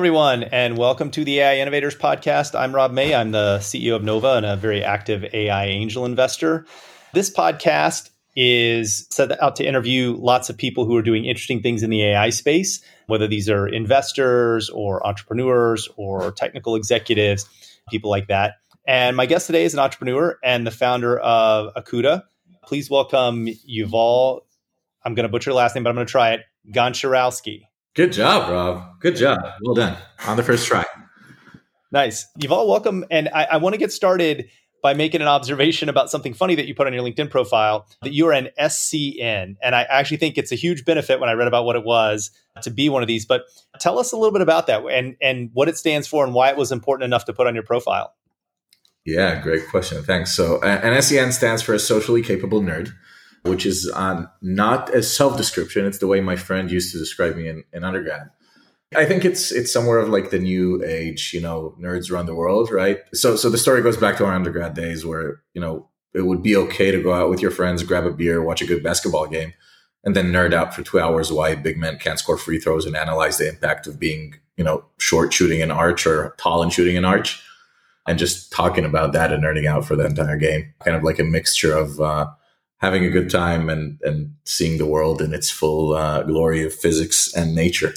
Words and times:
Everyone, 0.00 0.44
and 0.44 0.78
welcome 0.78 1.10
to 1.10 1.26
the 1.26 1.40
AI 1.40 1.58
Innovators 1.58 1.94
Podcast. 1.94 2.58
I'm 2.58 2.74
Rob 2.74 2.90
May. 2.90 3.14
I'm 3.14 3.32
the 3.32 3.58
CEO 3.58 3.94
of 3.94 4.02
Nova 4.02 4.32
and 4.32 4.46
a 4.46 4.56
very 4.56 4.82
active 4.82 5.26
AI 5.34 5.66
angel 5.66 6.06
investor. 6.06 6.64
This 7.12 7.30
podcast 7.30 8.08
is 8.34 9.06
set 9.10 9.38
out 9.42 9.56
to 9.56 9.64
interview 9.66 10.16
lots 10.18 10.48
of 10.48 10.56
people 10.56 10.86
who 10.86 10.96
are 10.96 11.02
doing 11.02 11.26
interesting 11.26 11.60
things 11.60 11.82
in 11.82 11.90
the 11.90 12.02
AI 12.02 12.30
space, 12.30 12.80
whether 13.08 13.28
these 13.28 13.50
are 13.50 13.68
investors 13.68 14.70
or 14.70 15.06
entrepreneurs 15.06 15.86
or 15.98 16.32
technical 16.32 16.76
executives, 16.76 17.44
people 17.90 18.08
like 18.08 18.28
that. 18.28 18.54
And 18.86 19.18
my 19.18 19.26
guest 19.26 19.48
today 19.48 19.64
is 19.64 19.74
an 19.74 19.80
entrepreneur 19.80 20.38
and 20.42 20.66
the 20.66 20.70
founder 20.70 21.18
of 21.18 21.74
Akooda. 21.74 22.22
Please 22.64 22.88
welcome 22.88 23.48
Yuval. 23.70 24.40
I'm 25.04 25.14
going 25.14 25.24
to 25.24 25.30
butcher 25.30 25.50
your 25.50 25.56
last 25.58 25.74
name, 25.74 25.84
but 25.84 25.90
I'm 25.90 25.96
going 25.96 26.06
to 26.06 26.10
try 26.10 26.32
it. 26.32 26.40
Gonczarowski. 26.74 27.64
Good 27.94 28.12
job, 28.12 28.50
Rob. 28.50 29.00
Good 29.00 29.16
job. 29.16 29.40
Well 29.62 29.74
done 29.74 29.96
on 30.26 30.36
the 30.36 30.42
first 30.42 30.66
try. 30.66 30.84
Nice. 31.92 32.26
Yuval, 32.38 32.68
welcome. 32.68 33.04
And 33.10 33.28
I, 33.34 33.44
I 33.44 33.56
want 33.56 33.74
to 33.74 33.78
get 33.78 33.92
started 33.92 34.48
by 34.82 34.94
making 34.94 35.20
an 35.20 35.28
observation 35.28 35.88
about 35.88 36.08
something 36.08 36.32
funny 36.32 36.54
that 36.54 36.66
you 36.66 36.74
put 36.74 36.86
on 36.86 36.92
your 36.92 37.02
LinkedIn 37.02 37.30
profile 37.30 37.86
that 38.02 38.12
you 38.12 38.26
are 38.28 38.32
an 38.32 38.48
SCN. 38.58 39.56
And 39.62 39.74
I 39.74 39.82
actually 39.82 40.16
think 40.16 40.38
it's 40.38 40.52
a 40.52 40.54
huge 40.54 40.84
benefit 40.84 41.20
when 41.20 41.28
I 41.28 41.32
read 41.32 41.48
about 41.48 41.64
what 41.64 41.76
it 41.76 41.84
was 41.84 42.30
to 42.62 42.70
be 42.70 42.88
one 42.88 43.02
of 43.02 43.08
these. 43.08 43.26
But 43.26 43.42
tell 43.78 43.98
us 43.98 44.12
a 44.12 44.16
little 44.16 44.32
bit 44.32 44.40
about 44.40 44.68
that 44.68 44.84
and, 44.86 45.16
and 45.20 45.50
what 45.52 45.68
it 45.68 45.76
stands 45.76 46.06
for 46.06 46.24
and 46.24 46.32
why 46.32 46.50
it 46.50 46.56
was 46.56 46.72
important 46.72 47.04
enough 47.04 47.24
to 47.26 47.32
put 47.32 47.46
on 47.46 47.54
your 47.54 47.64
profile. 47.64 48.14
Yeah, 49.04 49.40
great 49.40 49.68
question. 49.68 50.02
Thanks. 50.02 50.32
So, 50.34 50.60
an 50.62 50.92
SCN 50.92 51.32
stands 51.32 51.62
for 51.62 51.72
a 51.72 51.78
socially 51.78 52.22
capable 52.22 52.60
nerd 52.60 52.92
which 53.42 53.66
is 53.66 53.90
uh, 53.94 54.24
not 54.42 54.94
a 54.94 55.02
self 55.02 55.36
description. 55.36 55.86
It's 55.86 55.98
the 55.98 56.06
way 56.06 56.20
my 56.20 56.36
friend 56.36 56.70
used 56.70 56.92
to 56.92 56.98
describe 56.98 57.36
me 57.36 57.48
in, 57.48 57.64
in 57.72 57.84
undergrad. 57.84 58.30
I 58.94 59.04
think 59.04 59.24
it's 59.24 59.52
it's 59.52 59.72
somewhere 59.72 59.98
of 59.98 60.08
like 60.08 60.30
the 60.30 60.38
new 60.38 60.82
age, 60.84 61.32
you 61.32 61.40
know, 61.40 61.76
nerds 61.80 62.10
around 62.10 62.26
the 62.26 62.34
world, 62.34 62.72
right? 62.72 62.98
So 63.14 63.36
so 63.36 63.48
the 63.48 63.58
story 63.58 63.82
goes 63.82 63.96
back 63.96 64.16
to 64.16 64.24
our 64.24 64.34
undergrad 64.34 64.74
days 64.74 65.06
where, 65.06 65.42
you 65.54 65.60
know, 65.60 65.88
it 66.12 66.22
would 66.22 66.42
be 66.42 66.56
okay 66.56 66.90
to 66.90 67.02
go 67.02 67.12
out 67.12 67.30
with 67.30 67.40
your 67.40 67.52
friends, 67.52 67.84
grab 67.84 68.04
a 68.04 68.10
beer, 68.10 68.42
watch 68.42 68.62
a 68.62 68.66
good 68.66 68.82
basketball 68.82 69.28
game, 69.28 69.54
and 70.02 70.16
then 70.16 70.32
nerd 70.32 70.52
out 70.52 70.74
for 70.74 70.82
two 70.82 70.98
hours 70.98 71.32
why 71.32 71.54
big 71.54 71.78
men 71.78 71.98
can't 71.98 72.18
score 72.18 72.36
free 72.36 72.58
throws 72.58 72.84
and 72.84 72.96
analyze 72.96 73.38
the 73.38 73.48
impact 73.48 73.86
of 73.86 74.00
being, 74.00 74.34
you 74.56 74.64
know, 74.64 74.84
short 74.98 75.32
shooting 75.32 75.62
an 75.62 75.70
arch 75.70 76.04
or 76.04 76.34
tall 76.38 76.60
and 76.60 76.72
shooting 76.72 76.96
an 76.96 77.04
arch. 77.04 77.42
And 78.06 78.18
just 78.18 78.50
talking 78.50 78.84
about 78.84 79.12
that 79.12 79.32
and 79.32 79.44
nerding 79.44 79.66
out 79.66 79.84
for 79.84 79.94
the 79.94 80.06
entire 80.06 80.36
game. 80.36 80.72
Kind 80.82 80.96
of 80.96 81.04
like 81.04 81.20
a 81.20 81.24
mixture 81.24 81.76
of 81.76 82.00
uh, 82.00 82.26
having 82.80 83.04
a 83.04 83.10
good 83.10 83.30
time 83.30 83.68
and 83.68 84.00
and 84.02 84.34
seeing 84.44 84.78
the 84.78 84.86
world 84.86 85.22
in 85.22 85.32
its 85.32 85.50
full 85.50 85.94
uh, 85.94 86.22
glory 86.22 86.64
of 86.64 86.74
physics 86.74 87.32
and 87.34 87.54
nature. 87.54 87.94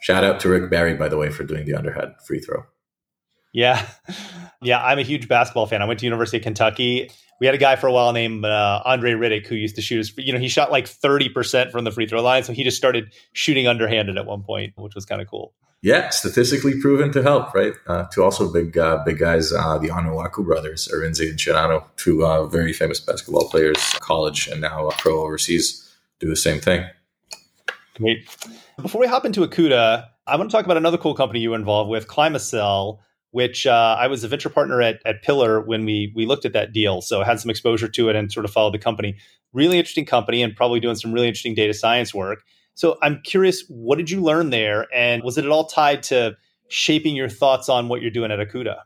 Shout 0.00 0.24
out 0.24 0.40
to 0.40 0.48
Rick 0.48 0.70
Barry, 0.70 0.94
by 0.94 1.08
the 1.08 1.18
way, 1.18 1.30
for 1.30 1.44
doing 1.44 1.66
the 1.66 1.74
underhand 1.74 2.14
free 2.26 2.40
throw. 2.40 2.64
Yeah, 3.52 3.86
yeah, 4.62 4.82
I'm 4.82 4.98
a 4.98 5.02
huge 5.02 5.28
basketball 5.28 5.66
fan. 5.66 5.82
I 5.82 5.84
went 5.84 6.00
to 6.00 6.06
University 6.06 6.36
of 6.38 6.42
Kentucky. 6.42 7.10
We 7.40 7.46
had 7.46 7.54
a 7.54 7.58
guy 7.58 7.76
for 7.76 7.86
a 7.86 7.92
while 7.92 8.12
named 8.12 8.44
uh, 8.44 8.82
Andre 8.84 9.12
Riddick 9.12 9.46
who 9.46 9.54
used 9.54 9.76
to 9.76 9.82
shoot. 9.82 9.98
His, 9.98 10.12
you 10.18 10.32
know, 10.32 10.38
he 10.38 10.48
shot 10.48 10.70
like 10.70 10.86
30 10.86 11.30
percent 11.30 11.72
from 11.72 11.84
the 11.84 11.90
free 11.90 12.06
throw 12.06 12.22
line, 12.22 12.42
so 12.42 12.52
he 12.52 12.64
just 12.64 12.76
started 12.76 13.12
shooting 13.32 13.66
underhanded 13.66 14.18
at 14.18 14.26
one 14.26 14.42
point, 14.42 14.74
which 14.76 14.94
was 14.94 15.06
kind 15.06 15.22
of 15.22 15.28
cool 15.28 15.54
yeah, 15.82 16.10
statistically 16.10 16.78
proven 16.80 17.10
to 17.12 17.22
help, 17.22 17.54
right? 17.54 17.72
Uh, 17.86 18.04
two 18.12 18.22
also 18.22 18.52
big 18.52 18.76
uh, 18.76 19.02
big 19.04 19.18
guys, 19.18 19.52
uh, 19.52 19.78
the 19.78 19.88
Onuaku 19.88 20.44
brothers, 20.44 20.88
Arinze 20.92 21.28
and 21.28 21.38
Chinanu, 21.38 21.82
two 21.96 22.24
uh, 22.26 22.46
very 22.46 22.72
famous 22.72 23.00
basketball 23.00 23.48
players, 23.48 23.78
college 24.00 24.48
and 24.48 24.60
now 24.60 24.90
pro 24.98 25.22
overseas, 25.22 25.90
do 26.18 26.28
the 26.28 26.36
same 26.36 26.60
thing. 26.60 26.86
Great. 27.96 28.28
Before 28.80 29.00
we 29.00 29.06
hop 29.06 29.24
into 29.24 29.46
Akooda, 29.46 30.06
I 30.26 30.36
want 30.36 30.50
to 30.50 30.56
talk 30.56 30.64
about 30.64 30.76
another 30.76 30.98
cool 30.98 31.14
company 31.14 31.40
you 31.40 31.50
were 31.50 31.56
involved 31.56 31.90
with, 31.90 32.06
Climacell, 32.06 32.98
which 33.32 33.66
uh, 33.66 33.96
I 33.98 34.06
was 34.06 34.24
a 34.24 34.28
venture 34.28 34.48
partner 34.48 34.82
at, 34.82 35.00
at 35.04 35.22
Pillar 35.22 35.60
when 35.60 35.84
we 35.84 36.12
we 36.14 36.26
looked 36.26 36.44
at 36.44 36.52
that 36.52 36.72
deal. 36.72 37.00
So 37.00 37.22
I 37.22 37.24
had 37.24 37.40
some 37.40 37.50
exposure 37.50 37.88
to 37.88 38.08
it 38.08 38.16
and 38.16 38.30
sort 38.32 38.44
of 38.44 38.52
followed 38.52 38.74
the 38.74 38.78
company. 38.78 39.16
Really 39.52 39.78
interesting 39.78 40.06
company 40.06 40.42
and 40.42 40.54
probably 40.54 40.80
doing 40.80 40.96
some 40.96 41.12
really 41.12 41.28
interesting 41.28 41.54
data 41.54 41.74
science 41.74 42.14
work. 42.14 42.42
So 42.74 42.98
I'm 43.02 43.20
curious, 43.24 43.64
what 43.68 43.96
did 43.98 44.10
you 44.10 44.22
learn 44.22 44.50
there? 44.50 44.86
And 44.94 45.22
was 45.22 45.36
it 45.36 45.44
at 45.44 45.50
all 45.50 45.66
tied 45.66 46.02
to 46.04 46.36
shaping 46.68 47.16
your 47.16 47.28
thoughts 47.28 47.68
on 47.68 47.88
what 47.88 48.00
you're 48.00 48.10
doing 48.10 48.30
at 48.30 48.38
Akooda? 48.38 48.78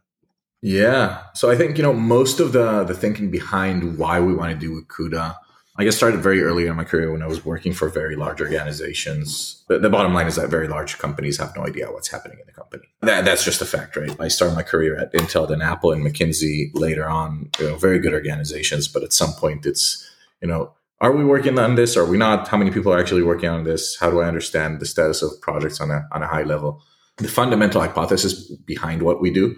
Yeah. 0.62 1.22
So 1.34 1.50
I 1.50 1.56
think, 1.56 1.76
you 1.76 1.82
know, 1.82 1.92
most 1.92 2.40
of 2.40 2.52
the 2.52 2.84
the 2.84 2.94
thinking 2.94 3.30
behind 3.30 3.98
why 3.98 4.20
we 4.20 4.34
want 4.34 4.52
to 4.52 4.58
do 4.58 4.82
Akooda, 4.82 5.36
I 5.76 5.82
guess 5.82 5.96
started 5.96 6.20
very 6.20 6.40
early 6.40 6.68
in 6.68 6.76
my 6.76 6.84
career 6.84 7.10
when 7.10 7.22
I 7.22 7.26
was 7.26 7.44
working 7.44 7.72
for 7.72 7.88
very 7.88 8.14
large 8.14 8.40
organizations. 8.40 9.64
But 9.66 9.82
the 9.82 9.90
bottom 9.90 10.14
line 10.14 10.28
is 10.28 10.36
that 10.36 10.48
very 10.48 10.68
large 10.68 10.98
companies 10.98 11.38
have 11.38 11.54
no 11.56 11.66
idea 11.66 11.90
what's 11.90 12.08
happening 12.08 12.38
in 12.38 12.46
the 12.46 12.52
company. 12.52 12.84
That, 13.00 13.24
that's 13.24 13.44
just 13.44 13.60
a 13.60 13.64
fact, 13.64 13.96
right? 13.96 14.14
I 14.20 14.28
started 14.28 14.54
my 14.54 14.62
career 14.62 14.96
at 14.96 15.12
Intel, 15.12 15.48
then 15.48 15.62
Apple 15.62 15.90
and 15.90 16.06
McKinsey 16.06 16.70
later 16.74 17.08
on, 17.08 17.50
you 17.58 17.68
know, 17.68 17.76
very 17.76 17.98
good 17.98 18.12
organizations. 18.12 18.86
But 18.86 19.02
at 19.02 19.12
some 19.12 19.32
point 19.32 19.66
it's, 19.66 20.08
you 20.40 20.46
know, 20.46 20.74
are 21.00 21.10
we 21.10 21.24
working 21.24 21.58
on 21.58 21.74
this? 21.74 21.96
Are 21.96 22.06
we 22.06 22.18
not? 22.18 22.46
How 22.46 22.56
many 22.56 22.70
people 22.70 22.92
are 22.92 23.00
actually 23.00 23.24
working 23.24 23.48
on 23.48 23.64
this? 23.64 23.98
How 23.98 24.10
do 24.10 24.20
I 24.20 24.28
understand 24.28 24.78
the 24.78 24.86
status 24.86 25.22
of 25.22 25.40
projects 25.40 25.80
on 25.80 25.90
a, 25.90 26.06
on 26.12 26.22
a 26.22 26.28
high 26.28 26.44
level? 26.44 26.82
The 27.16 27.28
fundamental 27.28 27.80
hypothesis 27.80 28.48
behind 28.64 29.02
what 29.02 29.20
we 29.20 29.32
do 29.32 29.56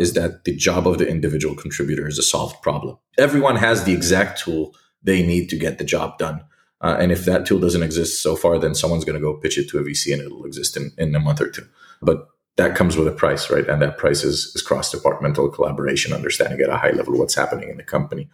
is 0.00 0.14
that 0.14 0.44
the 0.44 0.56
job 0.56 0.88
of 0.88 0.98
the 0.98 1.06
individual 1.08 1.54
contributor 1.54 2.08
is 2.08 2.18
a 2.18 2.22
solved 2.22 2.60
problem. 2.60 2.98
Everyone 3.18 3.54
has 3.54 3.84
the 3.84 3.92
exact 3.92 4.40
tool 4.40 4.74
they 5.04 5.24
need 5.24 5.48
to 5.50 5.56
get 5.56 5.78
the 5.78 5.84
job 5.84 6.18
done. 6.18 6.42
Uh, 6.80 6.96
and 6.98 7.12
if 7.12 7.24
that 7.24 7.46
tool 7.46 7.60
doesn't 7.60 7.82
exist 7.82 8.22
so 8.22 8.36
far, 8.36 8.58
then 8.58 8.74
someone's 8.74 9.04
going 9.04 9.14
to 9.14 9.20
go 9.20 9.34
pitch 9.34 9.56
it 9.56 9.68
to 9.70 9.78
a 9.78 9.82
VC 9.82 10.12
and 10.12 10.22
it'll 10.22 10.44
exist 10.44 10.76
in, 10.76 10.92
in 10.98 11.14
a 11.14 11.20
month 11.20 11.40
or 11.40 11.48
two. 11.48 11.66
But 12.02 12.28
that 12.56 12.76
comes 12.76 12.96
with 12.96 13.08
a 13.08 13.12
price, 13.12 13.50
right? 13.50 13.66
And 13.68 13.80
that 13.80 13.98
price 13.98 14.22
is, 14.22 14.52
is 14.54 14.62
cross 14.62 14.90
departmental 14.90 15.48
collaboration, 15.48 16.12
understanding 16.12 16.60
at 16.60 16.68
a 16.68 16.76
high 16.76 16.90
level 16.90 17.18
what's 17.18 17.34
happening 17.34 17.70
in 17.70 17.76
the 17.76 17.82
company. 17.82 18.28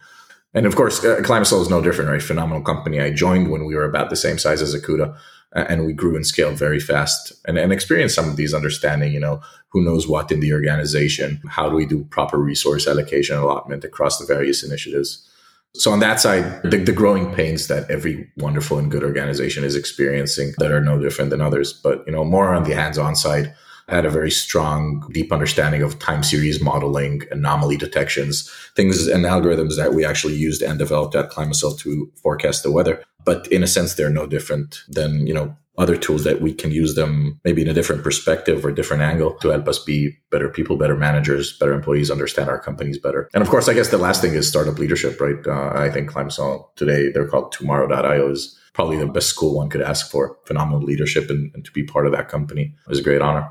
And 0.53 0.65
of 0.65 0.75
course, 0.75 1.03
uh, 1.03 1.21
Climacell 1.21 1.61
is 1.61 1.69
no 1.69 1.81
different, 1.81 2.09
right? 2.09 2.21
Phenomenal 2.21 2.61
company. 2.61 2.99
I 2.99 3.11
joined 3.11 3.49
when 3.49 3.65
we 3.65 3.75
were 3.75 3.85
about 3.85 4.09
the 4.09 4.15
same 4.15 4.37
size 4.37 4.61
as 4.61 4.75
Akooda, 4.75 5.17
and 5.53 5.85
we 5.85 5.93
grew 5.93 6.15
and 6.15 6.25
scaled 6.25 6.57
very 6.57 6.79
fast 6.79 7.33
and, 7.45 7.57
and 7.57 7.73
experienced 7.73 8.15
some 8.15 8.29
of 8.29 8.37
these 8.37 8.53
understanding, 8.53 9.11
you 9.11 9.19
know, 9.19 9.41
who 9.69 9.83
knows 9.83 10.07
what 10.07 10.31
in 10.31 10.39
the 10.39 10.53
organization? 10.53 11.41
How 11.47 11.69
do 11.69 11.75
we 11.75 11.85
do 11.85 12.05
proper 12.05 12.37
resource 12.37 12.87
allocation 12.87 13.37
allotment 13.37 13.83
across 13.83 14.17
the 14.17 14.25
various 14.25 14.63
initiatives? 14.63 15.27
So 15.75 15.91
on 15.91 15.99
that 15.99 16.19
side, 16.19 16.43
the, 16.63 16.69
mm-hmm. 16.69 16.85
the, 16.85 16.91
growing 16.91 17.33
pains 17.33 17.67
that 17.67 17.89
every 17.89 18.29
wonderful 18.37 18.77
and 18.77 18.91
good 18.91 19.03
organization 19.03 19.63
is 19.63 19.75
experiencing 19.75 20.53
that 20.57 20.71
are 20.71 20.81
no 20.81 20.99
different 20.99 21.29
than 21.29 21.41
others. 21.41 21.71
But, 21.71 22.03
you 22.05 22.11
know, 22.11 22.25
more 22.25 22.53
on 22.53 22.65
the 22.65 22.75
hands-on 22.75 23.15
side, 23.15 23.53
I 23.87 23.95
had 23.95 24.05
a 24.05 24.09
very 24.09 24.31
strong, 24.31 25.07
deep 25.11 25.31
understanding 25.31 25.81
of 25.81 25.99
time 25.99 26.23
series 26.23 26.61
modeling, 26.61 27.23
anomaly 27.31 27.77
detections, 27.77 28.49
things 28.75 29.07
and 29.07 29.25
algorithms 29.25 29.77
that 29.77 29.93
we 29.93 30.05
actually 30.05 30.35
used 30.35 30.61
and 30.61 30.77
developed 30.77 31.15
at 31.15 31.31
Climacell 31.31 31.79
to 31.79 32.11
forecast 32.21 32.63
the 32.63 32.71
weather. 32.71 33.03
But 33.23 33.47
in 33.47 33.63
a 33.63 33.67
sense, 33.67 33.93
they're 33.93 34.09
no 34.09 34.27
different 34.27 34.81
than, 34.89 35.25
you 35.25 35.33
know, 35.33 35.55
other 35.77 35.95
tools 35.95 36.23
that 36.25 36.41
we 36.41 36.53
can 36.53 36.71
use 36.71 36.95
them 36.95 37.39
maybe 37.43 37.61
in 37.61 37.67
a 37.67 37.73
different 37.73 38.03
perspective 38.03 38.65
or 38.65 38.71
different 38.71 39.01
angle 39.01 39.33
to 39.35 39.49
help 39.49 39.67
us 39.67 39.79
be 39.79 40.11
better 40.29 40.49
people, 40.49 40.75
better 40.75 40.97
managers, 40.97 41.57
better 41.57 41.73
employees, 41.73 42.11
understand 42.11 42.49
our 42.49 42.59
companies 42.59 42.97
better. 42.97 43.29
And 43.33 43.41
of 43.41 43.49
course, 43.49 43.69
I 43.69 43.73
guess 43.73 43.89
the 43.89 43.97
last 43.97 44.21
thing 44.21 44.33
is 44.33 44.47
startup 44.47 44.77
leadership, 44.77 45.19
right? 45.21 45.35
Uh, 45.45 45.71
I 45.73 45.89
think 45.89 46.11
Climacell 46.11 46.75
today, 46.75 47.11
they're 47.11 47.27
called 47.27 47.51
tomorrow.io 47.51 48.29
is 48.29 48.57
probably 48.73 48.97
the 48.97 49.07
best 49.07 49.29
school 49.29 49.55
one 49.55 49.69
could 49.69 49.81
ask 49.81 50.09
for. 50.11 50.37
Phenomenal 50.45 50.81
leadership 50.81 51.29
and, 51.29 51.51
and 51.53 51.63
to 51.65 51.71
be 51.71 51.83
part 51.83 52.05
of 52.05 52.11
that 52.11 52.29
company 52.29 52.75
is 52.89 52.99
a 52.99 53.03
great 53.03 53.21
honor. 53.21 53.49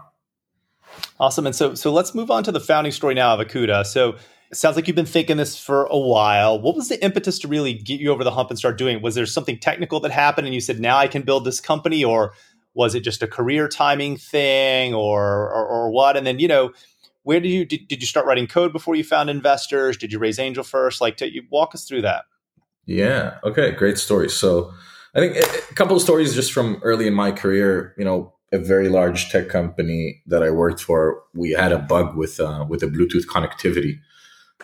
Awesome. 1.19 1.47
And 1.47 1.55
so 1.55 1.75
so 1.75 1.93
let's 1.93 2.15
move 2.15 2.31
on 2.31 2.45
to 2.45 2.53
the 2.53 2.61
founding 2.61 2.93
story 2.93 3.15
now 3.15 3.35
of 3.35 3.47
Akooda. 3.47 3.87
So 3.87 4.17
it 4.51 4.57
sounds 4.57 4.77
like 4.77 4.89
you've 4.89 4.97
been 4.97 5.07
thinking 5.07 5.37
this 5.37 5.59
for 5.59 5.85
a 5.87 5.99
while. 5.99 6.61
What 6.61 6.75
was 6.75 6.89
the 6.89 7.03
impetus 7.05 7.39
to 7.41 7.49
really 7.49 7.75
get 7.75 8.01
you 8.01 8.11
over 8.11 8.25
the 8.25 8.33
hump 8.33 8.51
and 8.51 8.59
start 8.59 8.79
doing 8.79 8.97
it? 8.97 9.03
Was 9.03 9.15
there 9.15 9.27
something 9.27 9.59
technical 9.59 10.01
that 10.01 10.11
happened 10.11 10.47
and 10.47 10.55
you 10.55 10.61
said, 10.61 10.81
now 10.81 10.97
I 10.97 11.07
can 11.07 11.23
build 11.23 11.45
this 11.45 11.61
company? 11.61 12.03
Or 12.05 12.35
was 12.75 12.95
it 12.95 13.01
just 13.01 13.23
a 13.23 13.29
career 13.29 13.69
timing 13.69 14.17
thing 14.17 14.93
or, 14.93 15.23
or, 15.51 15.67
or 15.67 15.91
what? 15.91 16.17
And 16.17 16.27
then, 16.27 16.39
you 16.41 16.49
know, 16.49 16.73
where 17.23 17.39
did 17.39 17.51
you, 17.51 17.65
did, 17.65 17.87
did 17.87 18.01
you 18.01 18.07
start 18.07 18.27
writing 18.27 18.47
code 18.47 18.73
before 18.73 18.97
you 18.97 19.05
found 19.05 19.31
investors? 19.31 19.97
Did 19.97 20.13
you 20.13 20.19
raise 20.19 20.39
angel 20.39 20.65
first? 20.65 21.01
Like, 21.01 21.17
to, 21.19 21.33
you 21.33 21.45
walk 21.51 21.75
us 21.75 21.85
through 21.85 22.03
that. 22.03 22.25
Yeah. 22.87 23.39
Okay. 23.45 23.71
Great 23.71 23.99
story. 23.99 24.29
So 24.29 24.73
I 25.15 25.21
think 25.21 25.37
a 25.37 25.75
couple 25.75 25.95
of 25.95 26.03
stories 26.03 26.35
just 26.35 26.53
from 26.53 26.81
early 26.83 27.07
in 27.07 27.15
my 27.15 27.31
career, 27.31 27.95
you 27.97 28.05
know, 28.05 28.35
a 28.53 28.59
very 28.59 28.89
large 28.89 29.31
tech 29.31 29.49
company 29.49 30.23
that 30.27 30.43
I 30.43 30.51
worked 30.51 30.81
for, 30.81 31.23
we 31.35 31.51
had 31.51 31.71
a 31.71 31.79
bug 31.79 32.17
with 32.17 32.41
uh, 32.41 32.65
with 32.69 32.81
the 32.81 32.87
Bluetooth 32.87 33.27
connectivity, 33.27 34.01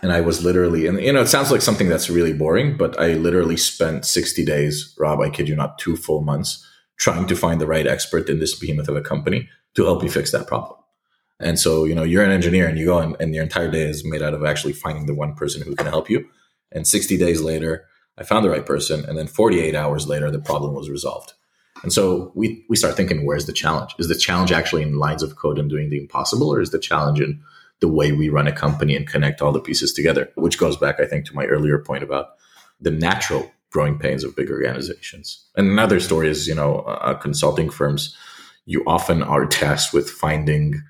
and 0.02 0.12
I 0.12 0.20
was 0.20 0.44
literally, 0.44 0.86
and 0.86 1.00
you 1.00 1.12
know, 1.12 1.22
it 1.22 1.28
sounds 1.28 1.50
like 1.50 1.62
something 1.62 1.88
that's 1.88 2.10
really 2.10 2.32
boring, 2.32 2.76
but 2.76 2.98
I 3.00 3.14
literally 3.14 3.56
spent 3.56 4.04
sixty 4.04 4.44
days, 4.44 4.94
Rob, 4.98 5.20
I 5.20 5.30
kid 5.30 5.48
you 5.48 5.56
not, 5.56 5.78
two 5.78 5.96
full 5.96 6.22
months 6.22 6.64
trying 6.98 7.26
to 7.26 7.36
find 7.36 7.60
the 7.60 7.66
right 7.66 7.86
expert 7.86 8.28
in 8.28 8.38
this 8.38 8.58
behemoth 8.58 8.88
of 8.88 8.96
a 8.96 9.02
company 9.02 9.48
to 9.74 9.84
help 9.84 10.02
me 10.02 10.08
fix 10.08 10.32
that 10.32 10.46
problem. 10.46 10.78
And 11.38 11.58
so, 11.58 11.84
you 11.84 11.94
know, 11.94 12.02
you're 12.02 12.24
an 12.24 12.30
engineer 12.30 12.66
and 12.66 12.78
you 12.78 12.86
go 12.86 12.98
and, 12.98 13.16
and 13.20 13.34
your 13.34 13.42
entire 13.42 13.70
day 13.70 13.82
is 13.82 14.04
made 14.04 14.22
out 14.22 14.34
of 14.34 14.44
actually 14.44 14.72
finding 14.72 15.06
the 15.06 15.14
one 15.14 15.34
person 15.34 15.62
who 15.62 15.76
can 15.76 15.86
help 15.86 16.08
you. 16.08 16.26
And 16.72 16.86
60 16.86 17.18
days 17.18 17.42
later, 17.42 17.84
I 18.18 18.24
found 18.24 18.44
the 18.44 18.50
right 18.50 18.64
person. 18.64 19.04
And 19.04 19.18
then 19.18 19.26
48 19.26 19.74
hours 19.74 20.08
later, 20.08 20.30
the 20.30 20.38
problem 20.38 20.74
was 20.74 20.88
resolved. 20.88 21.34
And 21.82 21.92
so 21.92 22.32
we, 22.34 22.64
we 22.70 22.76
start 22.76 22.96
thinking, 22.96 23.26
where's 23.26 23.44
the 23.44 23.52
challenge? 23.52 23.94
Is 23.98 24.08
the 24.08 24.14
challenge 24.14 24.50
actually 24.50 24.82
in 24.82 24.98
lines 24.98 25.22
of 25.22 25.36
code 25.36 25.58
and 25.58 25.68
doing 25.68 25.90
the 25.90 26.00
impossible, 26.00 26.48
or 26.48 26.60
is 26.60 26.70
the 26.70 26.78
challenge 26.78 27.20
in 27.20 27.42
the 27.80 27.88
way 27.88 28.12
we 28.12 28.28
run 28.28 28.46
a 28.46 28.52
company 28.52 28.96
and 28.96 29.06
connect 29.06 29.42
all 29.42 29.52
the 29.52 29.60
pieces 29.60 29.92
together? 29.92 30.30
Which 30.36 30.58
goes 30.58 30.76
back, 30.76 31.00
I 31.00 31.06
think, 31.06 31.26
to 31.26 31.34
my 31.34 31.44
earlier 31.44 31.78
point 31.78 32.02
about 32.02 32.30
the 32.80 32.90
natural 32.90 33.50
growing 33.70 33.98
pains 33.98 34.24
of 34.24 34.36
big 34.36 34.50
organizations. 34.50 35.44
And 35.56 35.68
another 35.68 36.00
story 36.00 36.28
is, 36.30 36.46
you 36.46 36.54
know, 36.54 36.78
uh, 36.80 37.14
consulting 37.14 37.70
firms, 37.70 38.16
you 38.64 38.82
often 38.86 39.22
are 39.22 39.46
tasked 39.46 39.92
with 39.92 40.08
finding 40.10 40.82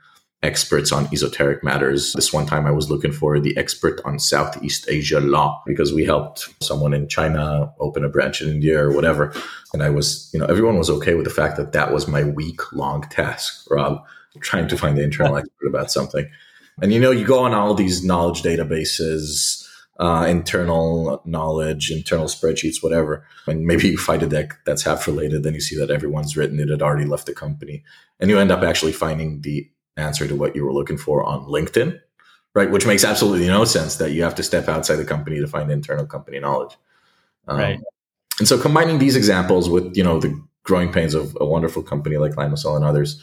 experts 0.42 0.92
on 0.92 1.08
esoteric 1.12 1.64
matters. 1.64 2.12
This 2.12 2.32
one 2.32 2.46
time 2.46 2.66
I 2.66 2.70
was 2.70 2.90
looking 2.90 3.12
for 3.12 3.40
the 3.40 3.56
expert 3.56 4.00
on 4.04 4.18
Southeast 4.18 4.86
Asia 4.88 5.20
law 5.20 5.62
because 5.66 5.92
we 5.92 6.04
helped 6.04 6.48
someone 6.62 6.94
in 6.94 7.08
China 7.08 7.72
open 7.80 8.04
a 8.04 8.08
branch 8.08 8.40
in 8.40 8.48
India 8.48 8.78
or 8.78 8.92
whatever. 8.92 9.32
And 9.72 9.82
I 9.82 9.90
was, 9.90 10.30
you 10.32 10.38
know, 10.38 10.46
everyone 10.46 10.78
was 10.78 10.90
okay 10.90 11.14
with 11.14 11.24
the 11.24 11.30
fact 11.30 11.56
that 11.56 11.72
that 11.72 11.92
was 11.92 12.06
my 12.06 12.22
week 12.22 12.72
long 12.72 13.02
task, 13.02 13.66
Rob, 13.70 14.04
trying 14.40 14.68
to 14.68 14.78
find 14.78 14.96
the 14.96 15.02
internal 15.02 15.36
expert 15.38 15.66
about 15.66 15.90
something. 15.90 16.30
And, 16.82 16.92
you 16.92 17.00
know, 17.00 17.10
you 17.10 17.24
go 17.24 17.38
on 17.38 17.54
all 17.54 17.74
these 17.74 18.04
knowledge 18.04 18.42
databases, 18.42 19.66
uh, 19.98 20.26
internal 20.28 21.22
knowledge, 21.24 21.90
internal 21.90 22.26
spreadsheets, 22.26 22.82
whatever. 22.82 23.26
And 23.46 23.66
maybe 23.66 23.88
you 23.88 23.96
find 23.96 24.22
a 24.22 24.26
deck 24.26 24.58
that's 24.66 24.82
half 24.82 25.06
related, 25.06 25.42
then 25.42 25.54
you 25.54 25.60
see 25.60 25.76
that 25.78 25.90
everyone's 25.90 26.36
written 26.36 26.60
it 26.60 26.68
had 26.68 26.82
already 26.82 27.06
left 27.06 27.26
the 27.26 27.32
company. 27.32 27.82
And 28.20 28.28
you 28.28 28.38
end 28.38 28.52
up 28.52 28.62
actually 28.62 28.92
finding 28.92 29.40
the 29.40 29.70
answer 29.96 30.28
to 30.28 30.36
what 30.36 30.54
you 30.54 30.64
were 30.64 30.72
looking 30.72 30.98
for 30.98 31.24
on 31.24 31.46
LinkedIn, 31.46 31.98
right? 32.54 32.70
Which 32.70 32.86
makes 32.86 33.04
absolutely 33.04 33.46
no 33.46 33.64
sense 33.64 33.96
that 33.96 34.12
you 34.12 34.22
have 34.22 34.34
to 34.34 34.42
step 34.42 34.68
outside 34.68 34.96
the 34.96 35.04
company 35.04 35.40
to 35.40 35.46
find 35.46 35.70
internal 35.70 36.06
company 36.06 36.38
knowledge. 36.40 36.76
Um, 37.48 37.58
right. 37.58 37.80
And 38.38 38.46
so 38.46 38.60
combining 38.60 38.98
these 38.98 39.16
examples 39.16 39.70
with, 39.70 39.96
you 39.96 40.04
know, 40.04 40.20
the 40.20 40.38
growing 40.64 40.92
pains 40.92 41.14
of 41.14 41.36
a 41.40 41.46
wonderful 41.46 41.82
company 41.82 42.18
like 42.18 42.32
Climacell 42.32 42.76
and 42.76 42.84
others 42.84 43.22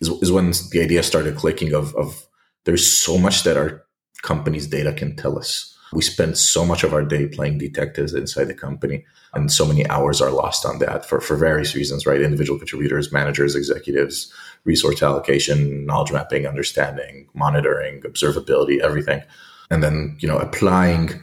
is, 0.00 0.08
is 0.08 0.32
when 0.32 0.52
the 0.70 0.80
idea 0.80 1.02
started 1.02 1.36
clicking 1.36 1.74
of, 1.74 1.94
of 1.96 2.26
there's 2.64 2.86
so 2.86 3.18
much 3.18 3.42
that 3.44 3.56
our 3.56 3.84
company's 4.22 4.66
data 4.66 4.92
can 4.92 5.16
tell 5.16 5.38
us. 5.38 5.70
We 5.92 6.02
spend 6.02 6.36
so 6.36 6.64
much 6.64 6.82
of 6.82 6.92
our 6.92 7.04
day 7.04 7.28
playing 7.28 7.58
detectives 7.58 8.14
inside 8.14 8.46
the 8.46 8.54
company 8.54 9.04
and 9.34 9.52
so 9.52 9.66
many 9.66 9.86
hours 9.88 10.20
are 10.20 10.30
lost 10.30 10.64
on 10.64 10.78
that 10.78 11.04
for, 11.06 11.20
for 11.20 11.36
various 11.36 11.74
reasons 11.74 12.06
right? 12.06 12.20
Individual 12.20 12.58
contributors 12.58 13.12
managers 13.12 13.54
executives 13.54 14.32
resource 14.64 15.02
allocation 15.02 15.84
knowledge 15.86 16.12
mapping 16.12 16.46
understanding 16.46 17.28
monitoring 17.34 18.00
observability 18.02 18.80
everything. 18.80 19.22
And 19.70 19.82
then 19.82 20.16
you 20.20 20.28
know 20.28 20.38
applying 20.38 21.20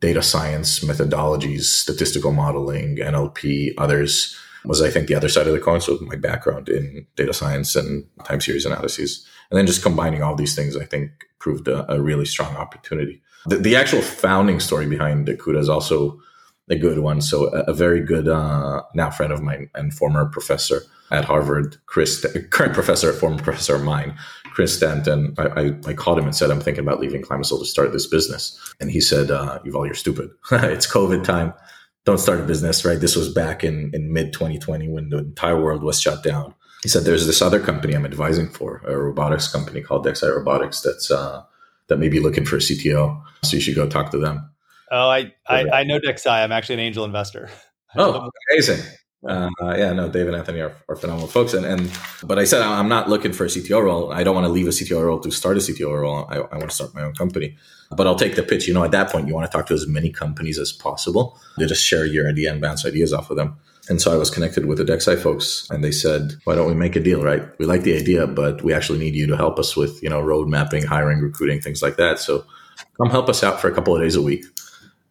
data 0.00 0.22
science 0.22 0.80
methodologies 0.80 1.64
statistical 1.64 2.30
modeling 2.30 2.98
nlp 2.98 3.74
others 3.78 4.36
was 4.64 4.80
i 4.80 4.88
think 4.88 5.08
the 5.08 5.14
other 5.14 5.28
side 5.28 5.46
of 5.46 5.52
the 5.52 5.60
coin. 5.60 5.80
So 5.80 5.98
my 6.02 6.16
background 6.16 6.68
in 6.68 7.06
data 7.16 7.32
science 7.32 7.74
and 7.74 8.06
time 8.24 8.40
series 8.40 8.66
analyses 8.66 9.26
and 9.50 9.58
then 9.58 9.66
just 9.66 9.82
combining 9.82 10.22
all 10.22 10.34
these 10.34 10.54
things 10.54 10.76
i 10.76 10.84
think 10.84 11.10
proved 11.38 11.68
a, 11.68 11.90
a 11.92 12.00
really 12.00 12.24
strong 12.24 12.56
opportunity 12.56 13.22
the, 13.46 13.56
the 13.56 13.76
actual 13.76 14.02
founding 14.02 14.60
story 14.60 14.86
behind 14.86 15.26
Akooda 15.26 15.58
is 15.58 15.68
also 15.68 16.20
a 16.68 16.76
good 16.76 16.98
one. 16.98 17.20
So 17.20 17.46
a, 17.54 17.60
a 17.62 17.74
very 17.74 18.00
good 18.00 18.28
uh, 18.28 18.82
now 18.94 19.10
friend 19.10 19.32
of 19.32 19.42
mine 19.42 19.70
and 19.74 19.94
former 19.94 20.26
professor 20.26 20.82
at 21.10 21.24
Harvard, 21.24 21.76
Chris, 21.86 22.24
current 22.50 22.74
professor, 22.74 23.12
former 23.12 23.42
professor 23.42 23.76
of 23.76 23.82
mine, 23.82 24.14
Chris 24.52 24.76
Stanton. 24.76 25.34
I, 25.38 25.46
I, 25.46 25.72
I, 25.86 25.92
called 25.94 26.18
him 26.18 26.26
and 26.26 26.36
said, 26.36 26.50
I'm 26.50 26.60
thinking 26.60 26.84
about 26.84 27.00
leaving 27.00 27.22
Climacell 27.22 27.60
to 27.60 27.64
start 27.64 27.92
this 27.92 28.06
business. 28.06 28.58
And 28.80 28.90
he 28.90 29.00
said, 29.00 29.30
uh, 29.30 29.60
Yuval, 29.64 29.86
you're 29.86 29.94
stupid. 29.94 30.28
it's 30.52 30.90
COVID 30.90 31.24
time. 31.24 31.54
Don't 32.04 32.18
start 32.18 32.40
a 32.40 32.44
business, 32.44 32.84
right? 32.84 33.00
This 33.00 33.16
was 33.16 33.32
back 33.32 33.64
in, 33.64 33.90
in 33.94 34.12
mid 34.12 34.34
2020 34.34 34.88
when 34.88 35.08
the 35.08 35.18
entire 35.18 35.60
world 35.60 35.82
was 35.82 36.00
shut 36.00 36.22
down. 36.22 36.54
He 36.88 36.90
said, 36.90 37.04
there's 37.04 37.26
this 37.26 37.42
other 37.42 37.60
company 37.60 37.92
I'm 37.92 38.06
advising 38.06 38.48
for, 38.48 38.80
a 38.86 38.96
robotics 38.96 39.46
company 39.52 39.82
called 39.82 40.06
Dexai 40.06 40.34
Robotics 40.34 40.80
that's 40.80 41.10
uh, 41.10 41.42
that 41.88 41.98
may 41.98 42.08
be 42.08 42.18
looking 42.18 42.46
for 42.46 42.56
a 42.56 42.60
CTO. 42.60 43.22
So 43.44 43.56
you 43.56 43.60
should 43.60 43.74
go 43.74 43.86
talk 43.86 44.10
to 44.12 44.18
them. 44.18 44.48
Oh, 44.90 45.10
I 45.10 45.34
I, 45.46 45.68
I 45.68 45.84
know 45.84 46.00
Dexai. 46.00 46.42
I'm 46.42 46.50
actually 46.50 46.76
an 46.76 46.80
angel 46.80 47.04
investor. 47.04 47.50
Oh, 47.96 48.30
amazing. 48.52 48.80
Uh, 49.26 49.48
yeah, 49.62 49.92
no, 49.94 50.10
Dave 50.10 50.28
and 50.28 50.36
Anthony 50.36 50.60
are, 50.60 50.76
are, 50.90 50.94
phenomenal 50.94 51.26
folks. 51.26 51.54
And, 51.54 51.64
and, 51.64 51.90
but 52.22 52.38
I 52.38 52.44
said, 52.44 52.60
I'm 52.60 52.88
not 52.88 53.08
looking 53.08 53.32
for 53.32 53.44
a 53.44 53.48
CTO 53.48 53.82
role. 53.82 54.12
I 54.12 54.22
don't 54.22 54.34
want 54.34 54.44
to 54.44 54.52
leave 54.52 54.66
a 54.66 54.70
CTO 54.70 55.02
role 55.02 55.18
to 55.20 55.30
start 55.30 55.56
a 55.56 55.60
CTO 55.60 55.98
role. 55.98 56.26
I, 56.28 56.36
I 56.36 56.58
want 56.58 56.68
to 56.68 56.74
start 56.74 56.94
my 56.94 57.02
own 57.02 57.14
company, 57.14 57.56
but 57.90 58.06
I'll 58.06 58.14
take 58.14 58.36
the 58.36 58.42
pitch. 58.42 58.68
You 58.68 58.74
know, 58.74 58.84
at 58.84 58.90
that 58.90 59.10
point, 59.10 59.26
you 59.26 59.34
want 59.34 59.50
to 59.50 59.56
talk 59.56 59.66
to 59.68 59.74
as 59.74 59.86
many 59.86 60.10
companies 60.10 60.58
as 60.58 60.70
possible 60.70 61.40
to 61.58 61.66
just 61.66 61.82
share 61.82 62.04
your 62.04 62.28
idea 62.28 62.52
and 62.52 62.60
bounce 62.60 62.84
ideas 62.84 63.14
off 63.14 63.30
of 63.30 63.38
them. 63.38 63.56
And 63.88 64.02
so 64.02 64.12
I 64.12 64.16
was 64.16 64.30
connected 64.30 64.66
with 64.66 64.78
the 64.78 64.84
Dexai 64.84 65.18
folks 65.18 65.66
and 65.70 65.82
they 65.82 65.92
said, 65.92 66.32
why 66.44 66.54
don't 66.54 66.66
we 66.66 66.74
make 66.74 66.94
a 66.94 67.00
deal, 67.00 67.22
right? 67.22 67.42
We 67.58 67.64
like 67.64 67.82
the 67.82 67.96
idea, 67.96 68.26
but 68.26 68.62
we 68.62 68.74
actually 68.74 68.98
need 68.98 69.14
you 69.14 69.26
to 69.26 69.36
help 69.36 69.58
us 69.58 69.76
with, 69.76 70.02
you 70.02 70.10
know, 70.10 70.20
road 70.20 70.48
mapping, 70.48 70.84
hiring, 70.84 71.20
recruiting, 71.20 71.60
things 71.60 71.82
like 71.82 71.96
that. 71.96 72.18
So 72.18 72.44
come 72.98 73.08
help 73.10 73.28
us 73.28 73.42
out 73.42 73.60
for 73.60 73.68
a 73.68 73.74
couple 73.74 73.96
of 73.96 74.02
days 74.02 74.14
a 74.14 74.22
week. 74.22 74.44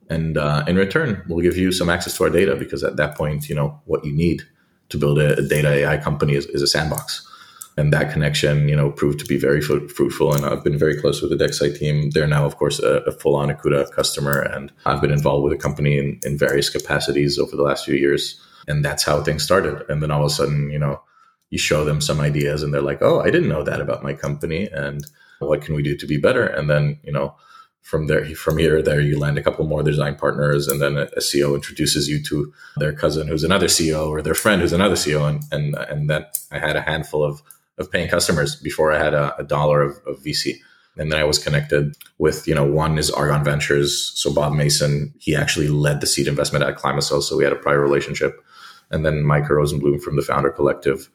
And 0.09 0.37
uh, 0.37 0.63
in 0.67 0.75
return, 0.75 1.23
we'll 1.27 1.43
give 1.43 1.57
you 1.57 1.71
some 1.71 1.89
access 1.89 2.15
to 2.17 2.23
our 2.25 2.29
data 2.29 2.55
because 2.55 2.83
at 2.83 2.97
that 2.97 3.17
point, 3.17 3.49
you 3.49 3.55
know, 3.55 3.81
what 3.85 4.05
you 4.05 4.13
need 4.13 4.43
to 4.89 4.97
build 4.97 5.19
a, 5.19 5.37
a 5.37 5.41
data 5.41 5.69
AI 5.69 5.97
company 5.97 6.35
is, 6.35 6.45
is, 6.45 6.61
a 6.61 6.67
sandbox. 6.67 7.27
And 7.75 7.91
that 7.91 8.13
connection, 8.13 8.69
you 8.69 8.75
know, 8.75 8.89
proved 8.89 9.19
to 9.19 9.25
be 9.25 9.37
very 9.37 9.61
fruitful. 9.61 10.33
And 10.33 10.45
I've 10.45 10.63
been 10.63 10.79
very 10.79 10.99
close 10.99 11.21
with 11.21 11.37
the 11.37 11.43
Dexai 11.43 11.77
team. 11.77 12.11
They're 12.11 12.25
now, 12.25 12.45
of 12.45 12.57
course, 12.57 12.79
a, 12.79 13.01
a 13.01 13.11
full-on 13.11 13.49
Akooda 13.49 13.91
customer. 13.91 14.39
And 14.39 14.71
I've 14.85 15.01
been 15.01 15.11
involved 15.11 15.43
with 15.43 15.53
the 15.53 15.59
company 15.59 15.97
in, 15.97 16.19
in 16.23 16.37
various 16.37 16.69
capacities 16.69 17.37
over 17.37 17.55
the 17.55 17.63
last 17.63 17.83
few 17.83 17.95
years 17.95 18.41
and 18.67 18.83
that's 18.83 19.03
how 19.03 19.21
things 19.21 19.43
started. 19.43 19.83
And 19.89 20.01
then 20.01 20.11
all 20.11 20.21
of 20.21 20.27
a 20.27 20.29
sudden 20.33 20.69
you 20.71 20.79
know 20.79 21.01
you 21.49 21.57
show 21.57 21.85
them 21.85 22.01
some 22.01 22.19
ideas 22.19 22.61
and 22.61 22.73
they're 22.73 22.81
like 22.81 23.01
oh 23.01 23.21
i 23.21 23.29
didn't 23.29 23.47
know 23.47 23.63
that 23.63 23.79
about 23.79 24.03
my 24.03 24.13
company 24.13 24.67
and 24.67 25.05
what 25.39 25.61
can 25.61 25.75
we 25.75 25.83
do 25.83 25.95
to 25.95 26.07
be 26.07 26.17
better? 26.17 26.45
And 26.45 26.69
then 26.69 26.99
you 27.03 27.11
know 27.11 27.35
from 27.81 28.07
there 28.07 28.25
from 28.35 28.57
here 28.57 28.81
there 28.81 28.99
you 28.99 29.17
land 29.17 29.37
a 29.37 29.43
couple 29.43 29.65
more 29.65 29.81
design 29.81 30.15
partners 30.15 30.67
and 30.67 30.81
then 30.81 30.97
a, 30.97 31.03
a 31.03 31.19
ceo 31.19 31.55
introduces 31.55 32.09
you 32.09 32.21
to 32.21 32.51
their 32.77 32.91
cousin 32.91 33.29
who's 33.29 33.45
another 33.45 33.67
ceo 33.67 34.09
or 34.09 34.21
their 34.21 34.33
friend 34.33 34.61
who's 34.61 34.73
another 34.73 34.95
ceo 34.95 35.25
and 35.29 35.41
and 35.53 35.73
and 35.75 36.09
that 36.09 36.37
i 36.51 36.59
had 36.59 36.75
a 36.75 36.81
handful 36.81 37.23
of 37.23 37.41
of 37.77 37.89
paying 37.89 38.09
customers 38.09 38.57
before 38.57 38.91
i 38.91 39.01
had 39.01 39.13
a, 39.13 39.33
a 39.37 39.43
dollar 39.43 39.81
of, 39.81 39.91
of 40.05 40.21
vc 40.21 40.53
and 40.97 41.11
then 41.11 41.19
I 41.19 41.25
was 41.25 41.37
connected 41.37 41.95
with, 42.17 42.47
you 42.47 42.55
know, 42.55 42.65
one 42.65 42.97
is 42.97 43.11
Argon 43.11 43.43
Ventures. 43.43 44.11
So 44.15 44.33
Bob 44.33 44.53
Mason, 44.53 45.13
he 45.19 45.35
actually 45.35 45.67
led 45.67 46.01
the 46.01 46.07
seed 46.07 46.27
investment 46.27 46.65
at 46.65 46.75
Climacell. 46.75 47.21
So 47.21 47.37
we 47.37 47.43
had 47.43 47.53
a 47.53 47.57
prior 47.57 47.79
relationship 47.79 48.43
and 48.91 49.05
then 49.05 49.23
Mike 49.23 49.45
Rosenbloom 49.45 50.01
from 50.01 50.15
the 50.15 50.21
Founder 50.21 50.49
Collective, 50.49 51.09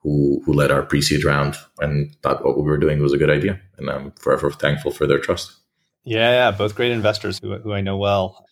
who 0.00 0.42
who 0.44 0.52
led 0.52 0.70
our 0.70 0.82
pre-seed 0.82 1.24
round 1.24 1.56
and 1.80 2.14
thought 2.22 2.44
what 2.44 2.56
we 2.56 2.62
were 2.62 2.78
doing 2.78 3.00
was 3.00 3.12
a 3.12 3.18
good 3.18 3.30
idea, 3.30 3.60
and 3.76 3.90
I'm 3.90 4.12
forever 4.12 4.50
thankful 4.50 4.90
for 4.90 5.06
their 5.06 5.18
trust. 5.18 5.54
Yeah, 6.04 6.30
yeah 6.30 6.50
both 6.50 6.74
great 6.74 6.92
investors 6.92 7.38
who, 7.38 7.56
who 7.58 7.72
I 7.72 7.80
know 7.80 7.96
well. 7.96 8.44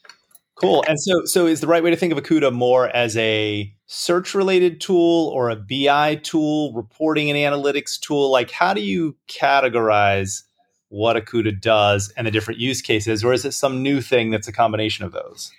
Cool. 0.56 0.82
And 0.88 0.98
so, 0.98 1.26
so 1.26 1.46
is 1.46 1.60
the 1.60 1.66
right 1.66 1.82
way 1.82 1.90
to 1.90 1.96
think 1.96 2.14
of 2.14 2.18
Akooda 2.18 2.50
more 2.50 2.88
as 2.88 3.14
a 3.18 3.70
search-related 3.86 4.80
tool 4.80 5.28
or 5.28 5.50
a 5.50 5.56
BI 5.56 6.14
tool, 6.22 6.72
reporting 6.72 7.30
and 7.30 7.38
analytics 7.38 8.00
tool? 8.00 8.32
Like, 8.32 8.50
how 8.50 8.72
do 8.72 8.80
you 8.80 9.16
categorize 9.28 10.44
what 10.88 11.16
Akooda 11.16 11.60
does 11.60 12.12
and 12.16 12.26
the 12.26 12.30
different 12.30 12.58
use 12.58 12.80
cases, 12.80 13.22
or 13.22 13.34
is 13.34 13.44
it 13.44 13.52
some 13.52 13.82
new 13.82 14.00
thing 14.00 14.30
that's 14.30 14.48
a 14.48 14.52
combination 14.52 15.04
of 15.04 15.12
those? 15.12 15.52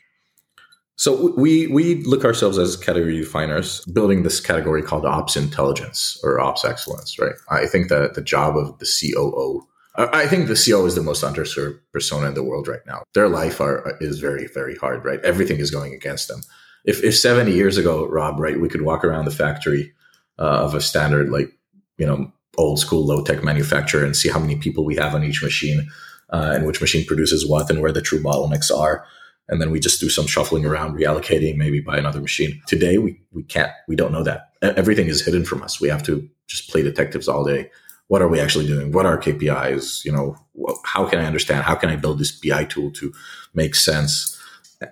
So 1.07 1.33
we 1.37 1.67
we 1.67 2.03
look 2.03 2.25
ourselves 2.25 2.57
as 2.57 2.75
category 2.75 3.17
definers, 3.17 3.79
building 3.85 4.23
this 4.23 4.41
category 4.41 4.81
called 4.81 5.05
ops 5.05 5.37
intelligence 5.37 6.19
or 6.21 6.37
ops 6.41 6.65
excellence, 6.65 7.17
right? 7.17 7.35
I 7.49 7.65
think 7.65 7.87
that 7.87 8.15
the 8.15 8.21
job 8.21 8.57
of 8.57 8.77
the 8.79 8.85
COO, 8.85 9.65
I 9.95 10.27
think 10.27 10.49
the 10.49 10.61
COO 10.61 10.85
is 10.85 10.95
the 10.95 11.01
most 11.01 11.23
underserved 11.23 11.79
persona 11.93 12.27
in 12.27 12.33
the 12.33 12.43
world 12.43 12.67
right 12.67 12.85
now. 12.85 13.03
Their 13.13 13.29
life 13.29 13.61
are 13.61 13.95
is 14.01 14.19
very 14.19 14.47
very 14.47 14.75
hard, 14.75 15.05
right? 15.05 15.23
Everything 15.23 15.59
is 15.59 15.71
going 15.71 15.93
against 15.93 16.27
them. 16.27 16.41
If 16.83 17.01
if 17.05 17.17
seventy 17.17 17.53
years 17.53 17.77
ago, 17.77 18.05
Rob, 18.09 18.37
right, 18.37 18.59
we 18.59 18.67
could 18.67 18.81
walk 18.81 19.05
around 19.05 19.23
the 19.23 19.31
factory 19.31 19.93
uh, 20.37 20.65
of 20.65 20.75
a 20.75 20.81
standard 20.81 21.29
like 21.29 21.53
you 21.97 22.05
know 22.05 22.33
old 22.57 22.79
school 22.79 23.05
low 23.05 23.23
tech 23.23 23.45
manufacturer 23.45 24.03
and 24.03 24.13
see 24.13 24.27
how 24.27 24.39
many 24.39 24.57
people 24.57 24.83
we 24.83 24.97
have 24.97 25.15
on 25.15 25.23
each 25.23 25.41
machine 25.41 25.89
uh, 26.31 26.51
and 26.53 26.65
which 26.67 26.81
machine 26.81 27.05
produces 27.05 27.47
what 27.47 27.69
and 27.69 27.79
where 27.79 27.93
the 27.93 28.01
true 28.01 28.21
bottlenecks 28.21 28.77
are 28.77 29.05
and 29.49 29.61
then 29.61 29.71
we 29.71 29.79
just 29.79 29.99
do 29.99 30.09
some 30.09 30.27
shuffling 30.27 30.65
around, 30.65 30.97
reallocating, 30.97 31.55
maybe 31.55 31.79
buy 31.79 31.97
another 31.97 32.21
machine. 32.21 32.61
Today, 32.67 32.97
we 32.97 33.21
we 33.31 33.43
can't, 33.43 33.71
we 33.87 33.95
don't 33.95 34.11
know 34.11 34.23
that. 34.23 34.49
Everything 34.61 35.07
is 35.07 35.25
hidden 35.25 35.45
from 35.45 35.63
us. 35.63 35.79
We 35.79 35.89
have 35.89 36.03
to 36.03 36.27
just 36.47 36.69
play 36.69 36.81
detectives 36.81 37.27
all 37.27 37.43
day. 37.43 37.69
What 38.07 38.21
are 38.21 38.27
we 38.27 38.39
actually 38.39 38.67
doing? 38.67 38.91
What 38.91 39.05
are 39.05 39.17
KPIs? 39.17 40.05
You 40.05 40.11
know, 40.11 40.37
how 40.83 41.05
can 41.07 41.19
I 41.19 41.25
understand? 41.25 41.63
How 41.63 41.75
can 41.75 41.89
I 41.89 41.95
build 41.95 42.19
this 42.19 42.31
BI 42.31 42.65
tool 42.65 42.91
to 42.91 43.13
make 43.53 43.75
sense? 43.75 44.33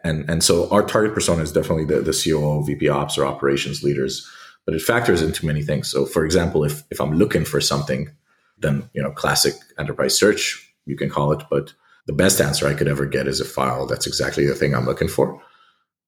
And 0.03 0.29
and 0.29 0.43
so 0.43 0.69
our 0.69 0.83
target 0.83 1.13
persona 1.13 1.43
is 1.43 1.51
definitely 1.51 1.85
the, 1.85 2.01
the 2.01 2.11
COO, 2.11 2.63
VP 2.65 2.89
Ops, 2.89 3.17
or 3.17 3.25
operations 3.25 3.83
leaders, 3.83 4.27
but 4.65 4.73
it 4.73 4.81
factors 4.81 5.21
into 5.21 5.45
many 5.45 5.61
things. 5.63 5.89
So, 5.89 6.05
for 6.05 6.25
example, 6.25 6.63
if 6.63 6.83
if 6.91 6.99
I'm 6.99 7.13
looking 7.13 7.45
for 7.45 7.61
something, 7.61 8.09
then 8.57 8.89
you 8.93 9.01
know, 9.03 9.11
classic 9.11 9.53
enterprise 9.77 10.17
search, 10.17 10.73
you 10.85 10.95
can 10.95 11.09
call 11.09 11.31
it, 11.33 11.43
but 11.49 11.73
the 12.05 12.13
best 12.13 12.39
answer 12.39 12.67
I 12.67 12.73
could 12.73 12.87
ever 12.87 13.05
get 13.05 13.27
is 13.27 13.41
a 13.41 13.45
file 13.45 13.85
that's 13.85 14.07
exactly 14.07 14.45
the 14.45 14.55
thing 14.55 14.73
I'm 14.73 14.85
looking 14.85 15.07
for. 15.07 15.41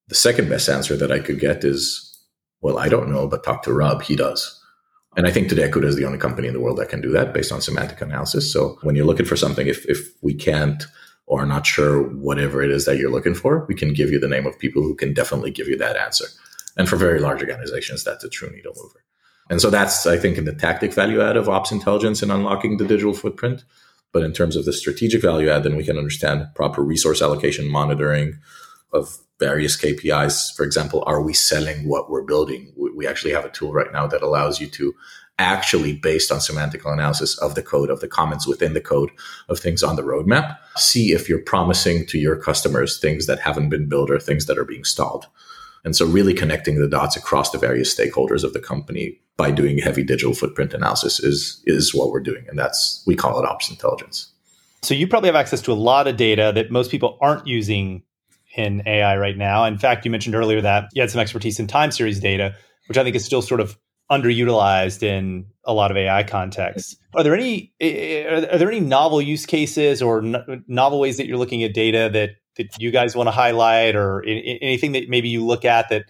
The 0.07 0.15
second 0.15 0.49
best 0.49 0.69
answer 0.69 0.95
that 0.97 1.11
I 1.11 1.19
could 1.19 1.39
get 1.39 1.63
is 1.63 2.03
Well, 2.61 2.79
I 2.79 2.89
don't 2.89 3.11
know, 3.11 3.27
but 3.27 3.43
talk 3.43 3.63
to 3.63 3.73
Rob. 3.73 4.01
He 4.01 4.15
does. 4.15 4.53
And 5.15 5.25
I 5.25 5.31
think 5.31 5.49
today 5.49 5.67
Akooda 5.67 5.85
is 5.85 5.95
the 5.95 6.05
only 6.05 6.19
company 6.19 6.47
in 6.47 6.53
the 6.53 6.59
world 6.59 6.77
that 6.77 6.89
can 6.89 7.01
do 7.01 7.11
that 7.11 7.33
based 7.33 7.51
on 7.51 7.61
semantic 7.61 8.01
analysis. 8.01 8.51
So 8.51 8.77
when 8.83 8.95
you're 8.95 9.05
looking 9.05 9.25
for 9.25 9.35
something, 9.35 9.67
if, 9.67 9.85
if 9.89 9.99
we 10.21 10.33
can't 10.33 10.83
or 11.25 11.41
are 11.41 11.45
not 11.45 11.65
sure 11.65 12.03
whatever 12.03 12.61
it 12.61 12.71
is 12.71 12.85
that 12.85 12.97
you're 12.97 13.11
looking 13.11 13.33
for, 13.33 13.65
we 13.67 13.75
can 13.75 13.93
give 13.93 14.11
you 14.11 14.19
the 14.19 14.27
name 14.27 14.45
of 14.45 14.59
people 14.59 14.83
who 14.83 14.95
can 14.95 15.13
definitely 15.13 15.51
give 15.51 15.67
you 15.67 15.77
that 15.77 15.97
answer. 15.97 16.25
And 16.77 16.87
for 16.87 16.95
very 16.95 17.19
large 17.19 17.41
organizations, 17.41 18.03
that's 18.03 18.23
a 18.23 18.29
true 18.29 18.49
needle 18.51 18.73
mover. 18.75 19.03
And 19.49 19.59
so 19.59 19.69
that's, 19.69 20.05
I 20.05 20.17
think, 20.17 20.37
in 20.37 20.45
the 20.45 20.53
tactic 20.53 20.93
value 20.93 21.21
add 21.21 21.37
of 21.37 21.49
ops 21.49 21.71
intelligence 21.71 22.21
and 22.21 22.31
unlocking 22.31 22.77
the 22.77 22.85
digital 22.85 23.13
footprint. 23.13 23.63
But 24.13 24.23
in 24.23 24.33
terms 24.33 24.55
of 24.55 24.65
the 24.65 24.73
strategic 24.73 25.21
value 25.21 25.49
add, 25.49 25.63
then 25.63 25.75
we 25.75 25.83
can 25.83 25.97
understand 25.97 26.47
proper 26.55 26.81
resource 26.81 27.21
allocation 27.21 27.67
monitoring 27.67 28.39
of 28.93 29.17
various 29.39 29.79
KPIs. 29.79 30.55
For 30.55 30.63
example, 30.63 31.03
are 31.05 31.21
we 31.21 31.33
selling 31.33 31.87
what 31.87 32.09
we're 32.09 32.23
building? 32.23 32.73
We 32.95 33.05
actually 33.05 33.33
have 33.33 33.45
a 33.45 33.49
tool 33.49 33.73
right 33.73 33.91
now 33.91 34.07
that 34.07 34.23
allows 34.23 34.59
you 34.59 34.67
to 34.67 34.95
actually, 35.39 35.93
based 35.93 36.31
on 36.31 36.41
semantic 36.41 36.83
analysis 36.83 37.37
of 37.37 37.53
the 37.53 37.61
code, 37.61 37.89
of 37.91 37.99
the 37.99 38.07
comments 38.07 38.47
within 38.47 38.73
the 38.73 38.81
code, 38.81 39.11
of 39.49 39.59
things 39.59 39.83
on 39.83 39.95
the 39.95 40.01
roadmap, 40.01 40.57
see 40.77 41.11
if 41.11 41.29
you're 41.29 41.37
promising 41.37 42.05
to 42.07 42.17
your 42.17 42.35
customers 42.35 42.99
things 42.99 43.27
that 43.27 43.39
haven't 43.39 43.69
been 43.69 43.87
built 43.87 44.09
or 44.09 44.19
things 44.19 44.47
that 44.47 44.57
are 44.57 44.65
being 44.65 44.83
stalled. 44.83 45.27
And 45.83 45.95
so, 45.95 46.05
really 46.05 46.33
connecting 46.33 46.79
the 46.79 46.87
dots 46.87 47.15
across 47.15 47.51
the 47.51 47.57
various 47.57 47.93
stakeholders 47.93 48.43
of 48.43 48.53
the 48.53 48.59
company 48.59 49.19
by 49.37 49.51
doing 49.51 49.77
heavy 49.77 50.03
digital 50.03 50.33
footprint 50.33 50.73
analysis 50.73 51.19
is 51.19 51.61
is 51.65 51.93
what 51.93 52.11
we're 52.11 52.19
doing, 52.19 52.45
and 52.49 52.57
that's 52.57 53.03
we 53.05 53.15
call 53.15 53.39
it 53.39 53.47
ops 53.47 53.69
intelligence. 53.69 54.31
So 54.81 54.93
you 54.93 55.07
probably 55.07 55.27
have 55.27 55.35
access 55.35 55.61
to 55.63 55.71
a 55.71 55.73
lot 55.73 56.07
of 56.07 56.17
data 56.17 56.51
that 56.55 56.71
most 56.71 56.91
people 56.91 57.17
aren't 57.21 57.47
using 57.47 58.03
in 58.55 58.81
AI 58.85 59.17
right 59.17 59.37
now. 59.37 59.65
In 59.65 59.77
fact, 59.77 60.05
you 60.05 60.11
mentioned 60.11 60.35
earlier 60.35 60.61
that 60.61 60.89
you 60.93 61.01
had 61.01 61.11
some 61.11 61.21
expertise 61.21 61.59
in 61.59 61.67
time 61.67 61.91
series 61.91 62.19
data, 62.19 62.55
which 62.87 62.97
I 62.97 63.03
think 63.03 63.15
is 63.15 63.23
still 63.23 63.41
sort 63.41 63.61
of 63.61 63.77
underutilized 64.11 65.03
in 65.03 65.45
a 65.65 65.73
lot 65.73 65.91
of 65.91 65.97
AI 65.97 66.23
contexts. 66.23 66.95
Are 67.13 67.23
there 67.23 67.35
any 67.35 67.73
eh, 67.79 68.23
eh, 68.23 68.45
are 68.53 68.57
there 68.57 68.69
any 68.69 68.79
novel 68.79 69.21
use 69.21 69.45
cases 69.45 70.01
or 70.01 70.21
no, 70.21 70.43
novel 70.67 70.99
ways 70.99 71.17
that 71.17 71.27
you're 71.27 71.37
looking 71.37 71.63
at 71.63 71.73
data 71.73 72.09
that 72.13 72.31
that 72.57 72.79
you 72.79 72.91
guys 72.91 73.15
want 73.15 73.27
to 73.27 73.31
highlight, 73.31 73.95
or 73.95 74.23
anything 74.25 74.91
that 74.91 75.09
maybe 75.09 75.29
you 75.29 75.45
look 75.45 75.65
at 75.65 75.89
that 75.89 76.05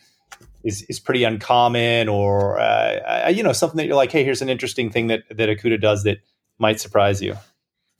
is 0.63 0.83
is 0.83 0.99
pretty 0.99 1.23
uncommon, 1.23 2.09
or 2.09 2.59
uh, 2.59 3.29
you 3.29 3.43
know 3.43 3.53
something 3.53 3.77
that 3.77 3.85
you're 3.85 3.95
like, 3.95 4.11
hey, 4.11 4.23
here's 4.23 4.41
an 4.41 4.49
interesting 4.49 4.89
thing 4.89 5.07
that 5.07 5.23
that 5.29 5.49
Akooda 5.49 5.79
does 5.79 6.03
that 6.03 6.17
might 6.59 6.79
surprise 6.79 7.21
you. 7.21 7.35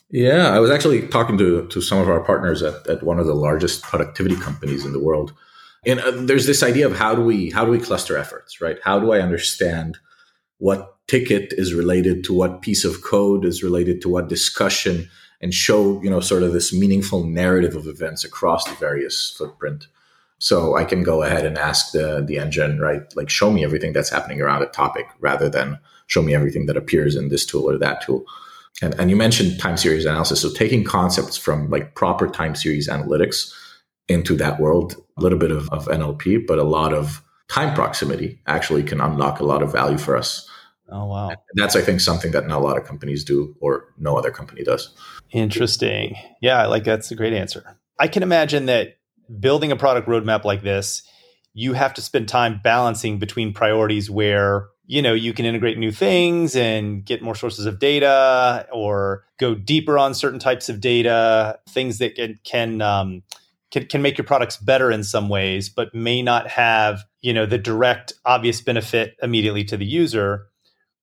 Yeah, 0.09 0.49
I 0.49 0.59
was 0.59 0.71
actually 0.71 1.07
talking 1.07 1.37
to 1.37 1.67
to 1.67 1.81
some 1.81 1.99
of 1.99 2.09
our 2.09 2.21
partners 2.21 2.63
at, 2.63 2.87
at 2.87 3.03
one 3.03 3.19
of 3.19 3.27
the 3.27 3.35
largest 3.35 3.83
productivity 3.83 4.35
companies 4.35 4.85
in 4.85 4.93
the 4.93 4.99
world, 4.99 5.33
and 5.85 5.99
uh, 5.99 6.11
there's 6.11 6.45
this 6.45 6.63
idea 6.63 6.87
of 6.87 6.97
how 6.97 7.13
do 7.15 7.21
we 7.21 7.51
how 7.51 7.65
do 7.65 7.71
we 7.71 7.79
cluster 7.79 8.17
efforts, 8.17 8.61
right? 8.61 8.77
How 8.83 8.99
do 8.99 9.11
I 9.11 9.19
understand 9.19 9.97
what 10.59 10.95
ticket 11.07 11.53
is 11.53 11.73
related 11.73 12.23
to 12.25 12.33
what 12.33 12.61
piece 12.61 12.83
of 12.83 13.01
code 13.03 13.45
is 13.45 13.63
related 13.63 14.01
to 14.01 14.09
what 14.09 14.27
discussion, 14.27 15.09
and 15.41 15.53
show 15.53 16.01
you 16.01 16.09
know 16.09 16.19
sort 16.19 16.43
of 16.43 16.53
this 16.53 16.73
meaningful 16.73 17.23
narrative 17.23 17.75
of 17.75 17.87
events 17.87 18.23
across 18.23 18.65
the 18.65 18.75
various 18.75 19.31
footprint. 19.37 19.87
So 20.39 20.75
I 20.77 20.85
can 20.85 21.01
go 21.01 21.23
ahead 21.23 21.45
and 21.45 21.57
ask 21.57 21.91
the 21.91 22.23
the 22.25 22.37
engine, 22.37 22.79
right? 22.79 23.01
Like 23.15 23.29
show 23.29 23.51
me 23.51 23.63
everything 23.63 23.93
that's 23.93 24.09
happening 24.09 24.41
around 24.41 24.61
a 24.61 24.67
topic, 24.67 25.07
rather 25.19 25.49
than 25.49 25.79
show 26.07 26.21
me 26.21 26.33
everything 26.33 26.65
that 26.67 26.77
appears 26.77 27.15
in 27.15 27.29
this 27.29 27.45
tool 27.45 27.69
or 27.69 27.77
that 27.77 28.01
tool. 28.01 28.25
And, 28.81 28.93
and 28.99 29.09
you 29.09 29.15
mentioned 29.15 29.59
time 29.59 29.77
series 29.77 30.05
analysis. 30.05 30.41
So 30.41 30.51
taking 30.51 30.83
concepts 30.83 31.37
from 31.37 31.69
like 31.69 31.95
proper 31.95 32.27
time 32.27 32.55
series 32.55 32.87
analytics 32.87 33.53
into 34.07 34.35
that 34.37 34.59
world, 34.59 34.95
a 35.17 35.21
little 35.21 35.39
bit 35.39 35.51
of, 35.51 35.69
of 35.69 35.87
NLP, 35.87 36.47
but 36.47 36.59
a 36.59 36.63
lot 36.63 36.93
of 36.93 37.21
time 37.49 37.73
proximity 37.73 38.39
actually 38.47 38.83
can 38.83 39.01
unlock 39.01 39.39
a 39.39 39.45
lot 39.45 39.63
of 39.63 39.71
value 39.71 39.97
for 39.97 40.15
us. 40.15 40.49
Oh 40.89 41.05
wow. 41.05 41.29
And 41.29 41.37
that's 41.55 41.75
I 41.75 41.81
think 41.81 41.99
something 42.01 42.31
that 42.31 42.47
not 42.47 42.61
a 42.61 42.63
lot 42.63 42.77
of 42.77 42.85
companies 42.85 43.23
do 43.23 43.55
or 43.59 43.93
no 43.97 44.17
other 44.17 44.31
company 44.31 44.63
does. 44.63 44.93
Interesting. 45.31 46.15
Yeah, 46.41 46.65
like 46.67 46.83
that's 46.83 47.11
a 47.11 47.15
great 47.15 47.33
answer. 47.33 47.77
I 47.99 48.07
can 48.07 48.23
imagine 48.23 48.67
that 48.67 48.97
building 49.39 49.71
a 49.71 49.75
product 49.75 50.07
roadmap 50.07 50.43
like 50.43 50.61
this, 50.63 51.03
you 51.53 51.73
have 51.73 51.93
to 51.95 52.01
spend 52.01 52.27
time 52.27 52.61
balancing 52.63 53.19
between 53.19 53.53
priorities 53.53 54.09
where 54.09 54.67
you 54.85 55.01
know 55.01 55.13
you 55.13 55.33
can 55.33 55.45
integrate 55.45 55.77
new 55.77 55.91
things 55.91 56.55
and 56.55 57.05
get 57.05 57.21
more 57.21 57.35
sources 57.35 57.65
of 57.65 57.79
data 57.79 58.65
or 58.71 59.25
go 59.39 59.53
deeper 59.53 59.97
on 59.97 60.13
certain 60.13 60.39
types 60.39 60.69
of 60.69 60.79
data 60.79 61.59
things 61.69 61.97
that 61.97 62.15
can 62.15 62.39
can 62.43 62.81
um, 62.81 63.23
can, 63.69 63.85
can 63.87 64.01
make 64.01 64.17
your 64.17 64.25
products 64.25 64.55
better 64.55 64.89
in 64.89 65.03
some 65.03 65.27
ways 65.29 65.67
but 65.67 65.93
may 65.93 66.21
not 66.21 66.47
have 66.47 67.03
you 67.21 67.33
know 67.33 67.45
the 67.45 67.57
direct 67.57 68.13
obvious 68.25 68.61
benefit 68.61 69.17
immediately 69.21 69.63
to 69.63 69.75
the 69.75 69.85
user 69.85 70.47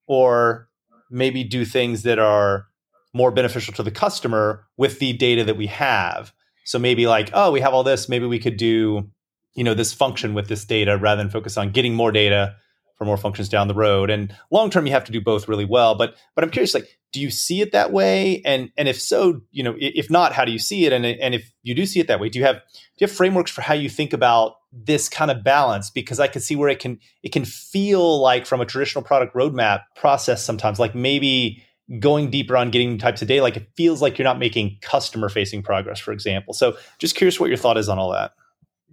or 0.06 0.68
maybe 1.10 1.44
do 1.44 1.64
things 1.64 2.02
that 2.02 2.18
are 2.18 2.66
more 3.12 3.30
beneficial 3.30 3.72
to 3.74 3.82
the 3.82 3.90
customer 3.90 4.66
with 4.76 4.98
the 4.98 5.12
data 5.12 5.44
that 5.44 5.56
we 5.56 5.66
have 5.66 6.32
so 6.64 6.78
maybe 6.78 7.06
like 7.06 7.30
oh 7.32 7.50
we 7.50 7.60
have 7.60 7.74
all 7.74 7.84
this 7.84 8.08
maybe 8.08 8.26
we 8.26 8.38
could 8.38 8.56
do 8.56 9.08
you 9.54 9.62
know 9.62 9.74
this 9.74 9.92
function 9.92 10.34
with 10.34 10.48
this 10.48 10.64
data 10.64 10.96
rather 10.96 11.22
than 11.22 11.30
focus 11.30 11.56
on 11.56 11.70
getting 11.70 11.94
more 11.94 12.10
data 12.10 12.56
for 12.96 13.04
more 13.04 13.16
functions 13.16 13.48
down 13.48 13.68
the 13.68 13.74
road. 13.74 14.10
And 14.10 14.34
long 14.50 14.70
term, 14.70 14.86
you 14.86 14.92
have 14.92 15.04
to 15.04 15.12
do 15.12 15.20
both 15.20 15.48
really 15.48 15.64
well. 15.64 15.94
But 15.94 16.16
but 16.34 16.44
I'm 16.44 16.50
curious, 16.50 16.74
like, 16.74 16.98
do 17.14 17.20
you 17.20 17.30
see 17.30 17.60
it 17.60 17.70
that 17.70 17.92
way? 17.92 18.42
And 18.44 18.72
and 18.76 18.88
if 18.88 19.00
so, 19.00 19.40
you 19.52 19.62
know, 19.62 19.76
if 19.78 20.10
not, 20.10 20.32
how 20.32 20.44
do 20.44 20.50
you 20.50 20.58
see 20.58 20.84
it? 20.84 20.92
And 20.92 21.06
and 21.06 21.32
if 21.32 21.52
you 21.62 21.72
do 21.72 21.86
see 21.86 22.00
it 22.00 22.08
that 22.08 22.18
way, 22.18 22.28
do 22.28 22.40
you 22.40 22.44
have 22.44 22.56
do 22.56 22.60
you 22.98 23.06
have 23.06 23.16
frameworks 23.16 23.52
for 23.52 23.62
how 23.62 23.72
you 23.72 23.88
think 23.88 24.12
about 24.12 24.56
this 24.72 25.08
kind 25.08 25.30
of 25.30 25.44
balance? 25.44 25.90
Because 25.90 26.18
I 26.18 26.26
can 26.26 26.42
see 26.42 26.56
where 26.56 26.68
it 26.68 26.80
can 26.80 26.98
it 27.22 27.30
can 27.30 27.44
feel 27.44 28.20
like 28.20 28.46
from 28.46 28.60
a 28.60 28.66
traditional 28.66 29.04
product 29.04 29.32
roadmap 29.32 29.82
process 29.94 30.44
sometimes, 30.44 30.80
like 30.80 30.96
maybe 30.96 31.62
going 32.00 32.30
deeper 32.30 32.56
on 32.56 32.72
getting 32.72 32.98
types 32.98 33.22
of 33.22 33.28
data, 33.28 33.42
like 33.42 33.56
it 33.56 33.68
feels 33.76 34.02
like 34.02 34.18
you're 34.18 34.24
not 34.24 34.40
making 34.40 34.78
customer 34.80 35.28
facing 35.28 35.62
progress, 35.62 36.00
for 36.00 36.10
example. 36.10 36.52
So 36.52 36.76
just 36.98 37.14
curious 37.14 37.38
what 37.38 37.46
your 37.46 37.58
thought 37.58 37.78
is 37.78 37.88
on 37.88 37.96
all 37.96 38.10
that. 38.10 38.32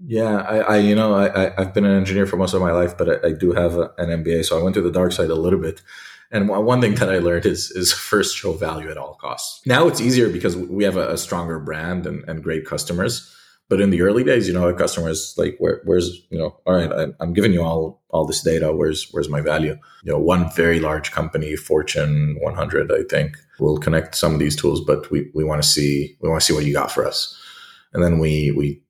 Yeah, 0.06 0.42
I, 0.42 0.58
I 0.60 0.78
you 0.78 0.94
know, 0.94 1.16
I, 1.16 1.60
I've 1.60 1.74
been 1.74 1.86
an 1.86 1.98
engineer 1.98 2.28
for 2.28 2.38
most 2.38 2.54
of 2.54 2.62
my 2.62 2.72
life, 2.72 2.96
but 2.98 3.26
I, 3.26 3.30
I 3.30 3.32
do 3.32 3.54
have 3.54 3.78
a, 3.78 3.92
an 3.98 4.24
MBA, 4.24 4.46
so 4.46 4.60
I 4.60 4.62
went 4.62 4.76
to 4.76 4.82
the 4.82 4.92
dark 4.92 5.12
side 5.12 5.32
a 5.32 5.36
little 5.36 5.60
bit. 5.60 5.82
And 6.32 6.48
one 6.48 6.80
thing 6.80 6.96
that 6.96 7.10
I 7.10 7.20
learned 7.20 7.46
is 7.46 7.72
is 7.72 7.92
first 7.92 8.38
show 8.38 8.54
value 8.54 8.90
at 8.90 8.98
all 8.98 9.16
costs. 9.16 9.66
Now 9.66 9.88
it's 9.88 10.00
easier 10.00 10.30
because 10.30 10.56
we 10.56 10.84
have 10.84 10.98
a, 10.98 11.12
a 11.12 11.18
stronger 11.18 11.60
brand 11.60 12.08
and, 12.08 12.24
and 12.28 12.44
great 12.44 12.66
customers. 12.66 13.36
But 13.70 13.80
in 13.80 13.90
the 13.90 14.02
early 14.02 14.26
days, 14.26 14.50
you 14.50 14.54
know, 14.54 14.68
a 14.68 14.74
customer 14.74 15.10
is 15.10 15.34
like, 15.38 15.56
Where, 15.60 15.82
"Where's 15.86 16.10
you 16.30 16.38
know? 16.38 16.60
All 16.66 16.76
right, 16.76 17.14
I'm 17.22 17.34
giving 17.34 17.54
you 17.54 17.64
all 17.64 18.02
all 18.10 18.26
this 18.26 18.44
data. 18.44 18.74
Where's 18.74 19.10
where's 19.12 19.30
my 19.30 19.42
value?" 19.42 19.78
You 20.04 20.12
know, 20.12 20.20
one 20.20 20.52
very 20.52 20.80
large 20.80 21.12
company, 21.12 21.56
Fortune 21.56 22.38
100, 22.42 22.92
I 22.92 23.04
think, 23.10 23.38
will 23.60 23.78
connect 23.78 24.16
some 24.16 24.34
of 24.34 24.40
these 24.40 24.58
tools, 24.58 24.82
but 24.82 25.10
we 25.10 25.32
we 25.34 25.46
want 25.46 25.64
to 25.64 25.68
see 25.68 26.18
we 26.22 26.28
want 26.28 26.42
to 26.42 26.46
see 26.46 26.54
what 26.54 26.66
you 26.66 26.74
got 26.74 26.92
for 26.92 27.06
us. 27.06 27.38
And 27.94 28.04
then 28.04 28.20
we 28.20 28.52
we 28.52 28.82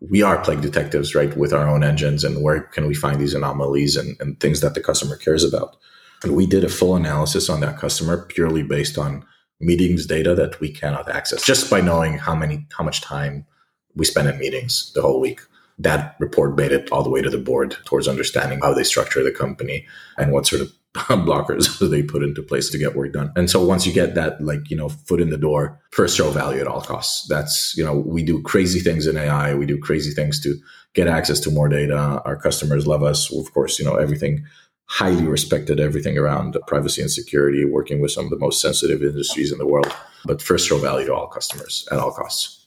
we 0.00 0.22
are 0.22 0.42
plague 0.42 0.62
detectives, 0.62 1.14
right, 1.14 1.36
with 1.36 1.52
our 1.52 1.68
own 1.68 1.84
engines 1.84 2.24
and 2.24 2.42
where 2.42 2.60
can 2.60 2.86
we 2.86 2.94
find 2.94 3.20
these 3.20 3.34
anomalies 3.34 3.96
and, 3.96 4.16
and 4.20 4.38
things 4.40 4.60
that 4.60 4.74
the 4.74 4.80
customer 4.80 5.16
cares 5.16 5.44
about. 5.44 5.76
And 6.22 6.36
we 6.36 6.46
did 6.46 6.64
a 6.64 6.68
full 6.68 6.96
analysis 6.96 7.48
on 7.48 7.60
that 7.60 7.78
customer 7.78 8.26
purely 8.28 8.62
based 8.62 8.98
on 8.98 9.24
meetings 9.60 10.06
data 10.06 10.34
that 10.34 10.60
we 10.60 10.70
cannot 10.70 11.08
access 11.08 11.44
just 11.44 11.70
by 11.70 11.80
knowing 11.80 12.18
how 12.18 12.34
many 12.34 12.66
how 12.76 12.84
much 12.84 13.00
time 13.00 13.46
we 13.94 14.04
spend 14.04 14.28
in 14.28 14.38
meetings 14.38 14.92
the 14.94 15.02
whole 15.02 15.20
week. 15.20 15.40
That 15.78 16.16
report 16.20 16.56
made 16.56 16.72
it 16.72 16.90
all 16.92 17.02
the 17.02 17.10
way 17.10 17.22
to 17.22 17.30
the 17.30 17.38
board 17.38 17.76
towards 17.84 18.06
understanding 18.06 18.60
how 18.60 18.74
they 18.74 18.84
structure 18.84 19.22
the 19.22 19.30
company 19.32 19.86
and 20.18 20.32
what 20.32 20.46
sort 20.46 20.62
of 20.62 20.72
blockers 20.94 21.78
they 21.90 22.02
put 22.02 22.22
into 22.22 22.42
place 22.42 22.68
to 22.70 22.78
get 22.78 22.94
work 22.94 23.12
done. 23.12 23.32
And 23.34 23.50
so 23.50 23.64
once 23.64 23.86
you 23.86 23.92
get 23.92 24.14
that, 24.14 24.42
like, 24.42 24.70
you 24.70 24.76
know, 24.76 24.90
foot 24.90 25.20
in 25.20 25.30
the 25.30 25.38
door, 25.38 25.80
first 25.90 26.16
show 26.16 26.30
value 26.30 26.60
at 26.60 26.66
all 26.66 26.82
costs. 26.82 27.26
That's, 27.28 27.74
you 27.76 27.84
know, 27.84 27.96
we 27.98 28.22
do 28.22 28.42
crazy 28.42 28.80
things 28.80 29.06
in 29.06 29.16
AI. 29.16 29.54
We 29.54 29.64
do 29.64 29.78
crazy 29.78 30.10
things 30.10 30.40
to 30.42 30.54
get 30.94 31.08
access 31.08 31.40
to 31.40 31.50
more 31.50 31.68
data. 31.68 32.20
Our 32.24 32.36
customers 32.36 32.86
love 32.86 33.02
us. 33.02 33.34
Of 33.34 33.52
course, 33.54 33.78
you 33.78 33.84
know, 33.84 33.96
everything 33.96 34.44
highly 34.92 35.24
respected, 35.24 35.80
everything 35.80 36.18
around 36.18 36.54
privacy 36.66 37.00
and 37.00 37.10
security, 37.10 37.64
working 37.64 37.98
with 38.00 38.10
some 38.10 38.24
of 38.24 38.30
the 38.30 38.38
most 38.38 38.60
sensitive 38.60 39.02
industries 39.02 39.50
in 39.50 39.56
the 39.56 39.66
world. 39.66 39.90
But 40.26 40.42
first 40.42 40.68
show 40.68 40.76
value 40.76 41.06
to 41.06 41.14
all 41.14 41.28
customers 41.28 41.88
at 41.90 41.98
all 41.98 42.12
costs. 42.12 42.66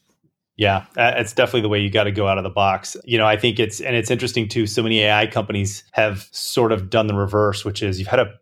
Yeah, 0.58 0.86
uh, 0.98 1.13
it's 1.17 1.34
definitely 1.34 1.62
the 1.62 1.70
way 1.70 1.82
you 1.82 1.91
got 1.91 2.05
to 2.05 2.12
go 2.12 2.27
out 2.27 2.39
of 2.39 2.44
the 2.44 2.50
box. 2.50 2.98
You 3.03 3.20
know, 3.20 3.27
I 3.27 3.38
think 3.38 3.60
it's 3.60 3.79
and 3.79 3.96
it's 3.96 4.10
interesting 4.10 4.48
too. 4.48 4.65
So 4.65 4.82
many 4.82 5.01
AI 5.01 5.27
companies 5.27 5.84
have 5.91 6.27
sort 6.32 6.72
of 6.72 6.89
done 6.89 7.05
the 7.05 7.13
reverse, 7.13 7.63
which 7.63 7.84
is 7.84 8.00
you've 8.00 8.08
had 8.08 8.20
a 8.20 8.34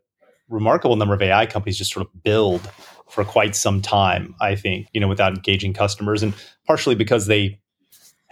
remarkable 0.47 0.95
number 0.95 1.13
of 1.13 1.21
AI 1.21 1.45
companies 1.45 1.77
just 1.77 1.91
sort 1.91 2.05
of 2.05 2.23
build 2.23 2.61
for 3.09 3.25
quite 3.25 3.53
some 3.53 3.81
time. 3.81 4.33
I 4.39 4.55
think 4.55 4.87
you 4.93 5.01
know 5.01 5.09
without 5.09 5.35
engaging 5.35 5.73
customers, 5.73 6.23
and 6.23 6.33
partially 6.67 6.95
because 6.95 7.25
they 7.25 7.59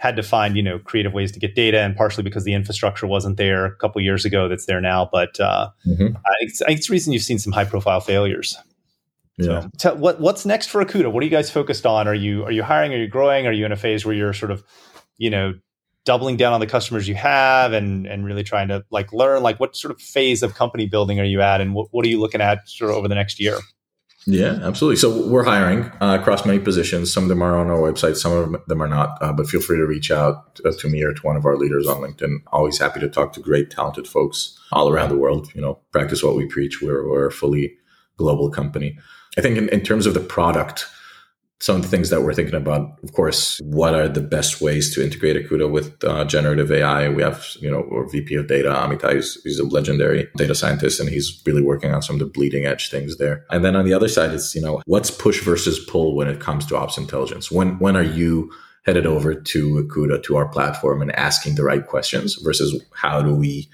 had 0.02 0.16
to 0.16 0.22
find 0.24 0.56
you 0.56 0.64
know 0.64 0.80
creative 0.80 1.12
ways 1.12 1.30
to 1.30 1.38
get 1.38 1.54
data, 1.54 1.78
and 1.78 1.94
partially 1.94 2.24
because 2.24 2.42
the 2.42 2.52
infrastructure 2.52 3.06
wasn't 3.06 3.36
there 3.36 3.64
a 3.64 3.76
couple 3.76 4.02
years 4.02 4.24
ago 4.24 4.48
that's 4.48 4.66
there 4.66 4.80
now. 4.80 5.08
But 5.10 5.38
uh, 5.38 5.70
mm-hmm. 5.86 6.16
I, 6.16 6.32
think 6.40 6.50
it's, 6.50 6.62
it's 6.66 6.88
the 6.88 6.92
reason 6.92 7.12
you've 7.12 7.22
seen 7.22 7.38
some 7.38 7.52
high 7.52 7.64
profile 7.64 8.00
failures. 8.00 8.58
Yeah. 9.38 9.44
So, 9.44 9.70
tell, 9.78 9.96
what 9.96 10.20
what's 10.20 10.44
next 10.44 10.66
for 10.66 10.84
Akooda? 10.84 11.12
What 11.12 11.22
are 11.22 11.24
you 11.24 11.30
guys 11.30 11.52
focused 11.52 11.86
on? 11.86 12.08
Are 12.08 12.14
you 12.14 12.44
are 12.44 12.50
you 12.50 12.64
hiring? 12.64 12.92
Are 12.92 12.96
you 12.96 13.06
growing? 13.06 13.46
Are 13.46 13.52
you 13.52 13.64
in 13.64 13.70
a 13.70 13.76
phase 13.76 14.04
where 14.04 14.12
you're 14.12 14.32
sort 14.32 14.50
of, 14.50 14.64
you 15.18 15.30
know, 15.30 15.54
doubling 16.04 16.36
down 16.36 16.52
on 16.52 16.58
the 16.58 16.66
customers 16.66 17.06
you 17.06 17.14
have 17.14 17.72
and 17.72 18.04
and 18.04 18.24
really 18.24 18.42
trying 18.42 18.66
to 18.68 18.84
like 18.90 19.12
learn 19.12 19.40
like 19.40 19.60
what 19.60 19.76
sort 19.76 19.94
of 19.94 20.00
phase 20.00 20.42
of 20.42 20.56
company 20.56 20.86
building 20.86 21.20
are 21.20 21.24
you 21.24 21.40
at 21.40 21.60
and 21.60 21.74
what, 21.74 21.86
what 21.92 22.04
are 22.04 22.08
you 22.08 22.18
looking 22.18 22.40
at 22.40 22.68
sort 22.68 22.90
of 22.90 22.96
over 22.96 23.06
the 23.06 23.14
next 23.14 23.38
year 23.38 23.56
yeah 24.26 24.58
absolutely. 24.62 24.96
So 24.96 25.26
we're 25.26 25.44
hiring 25.44 25.84
uh, 26.00 26.18
across 26.20 26.46
many 26.46 26.58
positions. 26.58 27.12
Some 27.12 27.24
of 27.24 27.28
them 27.28 27.42
are 27.42 27.56
on 27.56 27.68
our 27.68 27.78
website 27.78 28.16
some 28.16 28.32
of 28.32 28.66
them 28.66 28.82
are 28.82 28.88
not 28.88 29.18
uh, 29.20 29.32
but 29.32 29.48
feel 29.48 29.60
free 29.60 29.78
to 29.78 29.86
reach 29.86 30.10
out 30.10 30.60
uh, 30.64 30.72
to 30.78 30.88
me 30.88 31.02
or 31.02 31.12
to 31.12 31.22
one 31.22 31.36
of 31.36 31.44
our 31.44 31.56
leaders 31.56 31.86
on 31.86 31.98
linkedin. 31.98 32.38
Always 32.52 32.78
happy 32.78 33.00
to 33.00 33.08
talk 33.08 33.32
to 33.34 33.40
great 33.40 33.70
talented 33.70 34.06
folks 34.06 34.58
all 34.70 34.88
around 34.88 35.10
the 35.10 35.18
world 35.18 35.48
you 35.54 35.60
know 35.60 35.78
practice 35.92 36.22
what 36.22 36.36
we 36.36 36.46
preach. 36.46 36.80
We're, 36.82 37.08
we're 37.08 37.26
a 37.26 37.32
fully 37.32 37.76
global 38.16 38.50
company. 38.50 38.98
I 39.38 39.40
think 39.40 39.56
in, 39.56 39.68
in 39.70 39.80
terms 39.80 40.06
of 40.06 40.14
the 40.14 40.20
product 40.20 40.86
some 41.62 41.76
of 41.76 41.82
the 41.82 41.88
things 41.88 42.10
that 42.10 42.22
we're 42.22 42.34
thinking 42.34 42.56
about, 42.56 42.98
of 43.04 43.12
course, 43.12 43.60
what 43.62 43.94
are 43.94 44.08
the 44.08 44.20
best 44.20 44.60
ways 44.60 44.92
to 44.92 45.02
integrate 45.02 45.36
Akooda 45.36 45.70
with 45.70 46.02
uh, 46.02 46.24
generative 46.24 46.72
AI? 46.72 47.08
We 47.08 47.22
have, 47.22 47.46
you 47.60 47.70
know, 47.70 47.88
our 47.92 48.08
VP 48.08 48.34
of 48.34 48.48
data, 48.48 48.68
Amitai, 48.68 49.14
is, 49.14 49.40
he's 49.44 49.60
a 49.60 49.64
legendary 49.64 50.28
data 50.36 50.56
scientist, 50.56 50.98
and 50.98 51.08
he's 51.08 51.40
really 51.46 51.62
working 51.62 51.94
on 51.94 52.02
some 52.02 52.16
of 52.16 52.20
the 52.20 52.26
bleeding 52.26 52.66
edge 52.66 52.90
things 52.90 53.16
there. 53.18 53.46
And 53.48 53.64
then 53.64 53.76
on 53.76 53.84
the 53.84 53.94
other 53.94 54.08
side, 54.08 54.32
it's, 54.32 54.56
you 54.56 54.60
know, 54.60 54.82
what's 54.86 55.12
push 55.12 55.40
versus 55.40 55.78
pull 55.78 56.16
when 56.16 56.26
it 56.26 56.40
comes 56.40 56.66
to 56.66 56.76
ops 56.76 56.98
intelligence? 56.98 57.48
When, 57.48 57.78
when 57.78 57.96
are 57.96 58.02
you 58.02 58.50
headed 58.84 59.06
over 59.06 59.32
to 59.32 59.84
Akooda, 59.84 60.20
to 60.24 60.36
our 60.36 60.48
platform 60.48 61.00
and 61.00 61.14
asking 61.14 61.54
the 61.54 61.62
right 61.62 61.86
questions 61.86 62.34
versus 62.42 62.84
how 62.92 63.22
do 63.22 63.36
we 63.36 63.68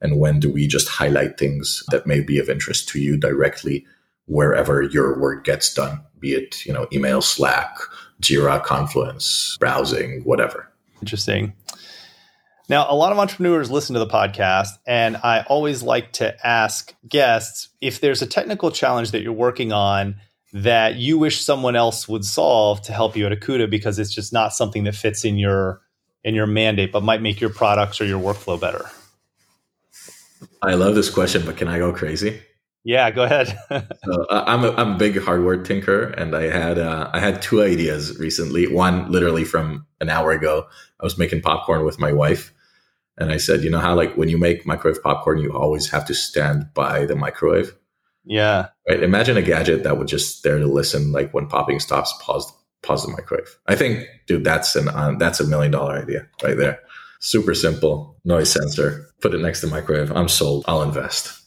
and 0.00 0.18
when 0.18 0.40
do 0.40 0.50
we 0.50 0.66
just 0.66 0.88
highlight 0.88 1.38
things 1.38 1.84
that 1.90 2.06
may 2.06 2.20
be 2.20 2.38
of 2.38 2.48
interest 2.48 2.88
to 2.88 3.00
you 3.00 3.16
directly 3.16 3.84
wherever 4.32 4.82
your 4.82 5.18
work 5.18 5.44
gets 5.44 5.72
done? 5.74 6.00
be 6.22 6.32
it 6.32 6.64
you 6.64 6.72
know 6.72 6.88
email, 6.90 7.20
Slack, 7.20 7.76
Jira, 8.22 8.62
Confluence, 8.62 9.58
browsing, 9.60 10.22
whatever. 10.22 10.72
Interesting. 11.02 11.52
Now, 12.68 12.86
a 12.88 12.94
lot 12.94 13.12
of 13.12 13.18
entrepreneurs 13.18 13.70
listen 13.70 13.94
to 13.94 13.98
the 13.98 14.06
podcast, 14.06 14.68
and 14.86 15.16
I 15.16 15.44
always 15.48 15.82
like 15.82 16.12
to 16.12 16.46
ask 16.46 16.94
guests 17.06 17.68
if 17.82 18.00
there's 18.00 18.22
a 18.22 18.26
technical 18.26 18.70
challenge 18.70 19.10
that 19.10 19.20
you're 19.20 19.32
working 19.32 19.72
on 19.72 20.14
that 20.54 20.94
you 20.94 21.18
wish 21.18 21.40
someone 21.40 21.76
else 21.76 22.08
would 22.08 22.24
solve 22.24 22.80
to 22.82 22.92
help 22.92 23.16
you 23.16 23.26
at 23.26 23.32
Akooda 23.32 23.68
because 23.68 23.98
it's 23.98 24.14
just 24.14 24.32
not 24.32 24.54
something 24.54 24.84
that 24.84 24.94
fits 24.94 25.24
in 25.24 25.36
your 25.36 25.82
in 26.24 26.34
your 26.34 26.46
mandate, 26.46 26.92
but 26.92 27.02
might 27.02 27.20
make 27.20 27.40
your 27.40 27.50
products 27.50 28.00
or 28.00 28.06
your 28.06 28.20
workflow 28.20 28.58
better. 28.58 28.88
I 30.62 30.74
love 30.74 30.94
this 30.94 31.10
question, 31.10 31.44
but 31.44 31.56
can 31.56 31.66
I 31.66 31.78
go 31.78 31.92
crazy? 31.92 32.40
Yeah, 32.84 33.10
go 33.10 33.22
ahead. 33.22 33.56
so, 33.70 34.24
uh, 34.28 34.44
I'm 34.46 34.64
a, 34.64 34.72
I'm 34.72 34.94
a 34.94 34.98
big 34.98 35.20
hardware 35.20 35.62
tinker, 35.62 36.04
and 36.04 36.34
I 36.34 36.48
had 36.50 36.78
uh, 36.78 37.10
I 37.12 37.20
had 37.20 37.40
two 37.40 37.62
ideas 37.62 38.18
recently. 38.18 38.66
One 38.66 39.10
literally 39.10 39.44
from 39.44 39.86
an 40.00 40.08
hour 40.08 40.32
ago. 40.32 40.66
I 41.00 41.04
was 41.04 41.18
making 41.18 41.42
popcorn 41.42 41.84
with 41.84 42.00
my 42.00 42.12
wife, 42.12 42.52
and 43.18 43.30
I 43.30 43.36
said, 43.36 43.62
you 43.62 43.70
know 43.70 43.78
how 43.78 43.94
like 43.94 44.16
when 44.16 44.28
you 44.28 44.38
make 44.38 44.66
microwave 44.66 45.02
popcorn, 45.02 45.38
you 45.38 45.52
always 45.52 45.90
have 45.90 46.04
to 46.06 46.14
stand 46.14 46.66
by 46.74 47.06
the 47.06 47.14
microwave. 47.14 47.72
Yeah. 48.24 48.68
Right. 48.88 49.02
Imagine 49.02 49.36
a 49.36 49.42
gadget 49.42 49.82
that 49.84 49.98
would 49.98 50.08
just 50.08 50.42
there 50.42 50.58
to 50.58 50.66
listen, 50.66 51.12
like 51.12 51.32
when 51.32 51.46
popping 51.46 51.80
stops, 51.80 52.12
pause 52.20 52.52
pause 52.82 53.04
the 53.04 53.12
microwave. 53.12 53.58
I 53.66 53.76
think, 53.76 54.06
dude, 54.26 54.44
that's 54.44 54.74
an 54.74 54.88
uh, 54.88 55.14
that's 55.18 55.40
a 55.40 55.46
million 55.46 55.70
dollar 55.70 55.94
idea 56.02 56.26
right 56.42 56.56
there. 56.56 56.80
Super 57.20 57.54
simple, 57.54 58.16
noise 58.24 58.50
sensor. 58.50 59.08
Put 59.20 59.34
it 59.34 59.40
next 59.40 59.60
to 59.60 59.66
the 59.66 59.72
microwave. 59.72 60.10
I'm 60.10 60.28
sold. 60.28 60.64
I'll 60.66 60.82
invest. 60.82 61.41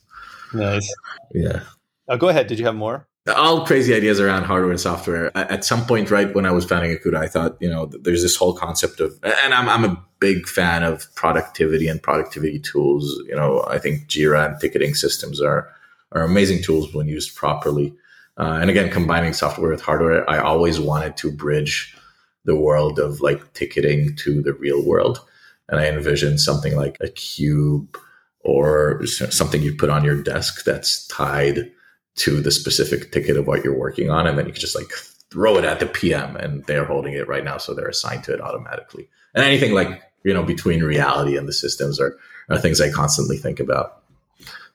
Nice. 0.53 0.93
Yeah. 1.33 1.61
Oh, 2.07 2.17
go 2.17 2.29
ahead. 2.29 2.47
Did 2.47 2.59
you 2.59 2.65
have 2.65 2.75
more? 2.75 3.07
All 3.35 3.65
crazy 3.65 3.95
ideas 3.95 4.19
around 4.19 4.43
hardware 4.43 4.69
and 4.71 4.79
software. 4.79 5.35
At 5.35 5.65
some 5.65 5.85
point, 5.85 6.11
right 6.11 6.33
when 6.35 6.45
I 6.45 6.51
was 6.51 6.63
founding 6.63 6.95
Akooda, 6.95 7.17
I 7.17 7.27
thought, 7.27 7.57
you 7.59 7.67
know, 7.67 7.87
there's 7.87 8.21
this 8.21 8.35
whole 8.35 8.53
concept 8.53 8.99
of, 8.99 9.17
and 9.23 9.53
I'm, 9.53 9.67
I'm 9.67 9.83
a 9.83 10.05
big 10.19 10.47
fan 10.47 10.83
of 10.83 11.07
productivity 11.15 11.87
and 11.87 12.01
productivity 12.01 12.59
tools. 12.59 13.19
You 13.27 13.35
know, 13.35 13.65
I 13.67 13.79
think 13.79 14.07
Jira 14.07 14.51
and 14.51 14.59
ticketing 14.59 14.93
systems 14.93 15.41
are 15.41 15.67
are 16.11 16.23
amazing 16.23 16.61
tools 16.61 16.93
when 16.93 17.07
used 17.07 17.35
properly. 17.35 17.93
Uh, 18.37 18.59
and 18.61 18.69
again, 18.69 18.91
combining 18.91 19.33
software 19.33 19.71
with 19.71 19.81
hardware, 19.81 20.29
I 20.29 20.39
always 20.39 20.79
wanted 20.79 21.17
to 21.17 21.31
bridge 21.31 21.95
the 22.43 22.55
world 22.55 22.99
of 22.99 23.21
like 23.21 23.53
ticketing 23.53 24.15
to 24.17 24.41
the 24.41 24.53
real 24.53 24.85
world. 24.85 25.19
And 25.67 25.79
I 25.79 25.87
envisioned 25.87 26.39
something 26.39 26.75
like 26.75 26.97
a 27.01 27.09
cube 27.09 27.97
or 28.45 29.03
something 29.07 29.63
you 29.63 29.75
put 29.75 29.89
on 29.89 30.05
your 30.05 30.21
desk 30.21 30.63
that's 30.65 31.07
tied 31.07 31.71
to 32.15 32.41
the 32.41 32.51
specific 32.51 33.11
ticket 33.11 33.37
of 33.37 33.47
what 33.47 33.63
you're 33.63 33.77
working 33.77 34.11
on. 34.11 34.27
And 34.27 34.37
then 34.37 34.45
you 34.45 34.53
can 34.53 34.61
just 34.61 34.75
like 34.75 34.91
throw 35.31 35.57
it 35.57 35.65
at 35.65 35.79
the 35.79 35.87
PM 35.87 36.35
and 36.35 36.63
they're 36.65 36.85
holding 36.85 37.13
it 37.13 37.27
right 37.27 37.43
now. 37.43 37.57
So 37.57 37.73
they're 37.73 37.87
assigned 37.87 38.23
to 38.25 38.33
it 38.33 38.41
automatically. 38.41 39.09
And 39.33 39.43
anything 39.43 39.73
like, 39.73 40.01
you 40.23 40.31
know, 40.31 40.43
between 40.43 40.83
reality 40.83 41.37
and 41.37 41.47
the 41.47 41.53
systems 41.53 41.99
are, 41.99 42.17
are 42.49 42.59
things 42.59 42.79
I 42.79 42.91
constantly 42.91 43.37
think 43.37 43.59
about. 43.59 44.03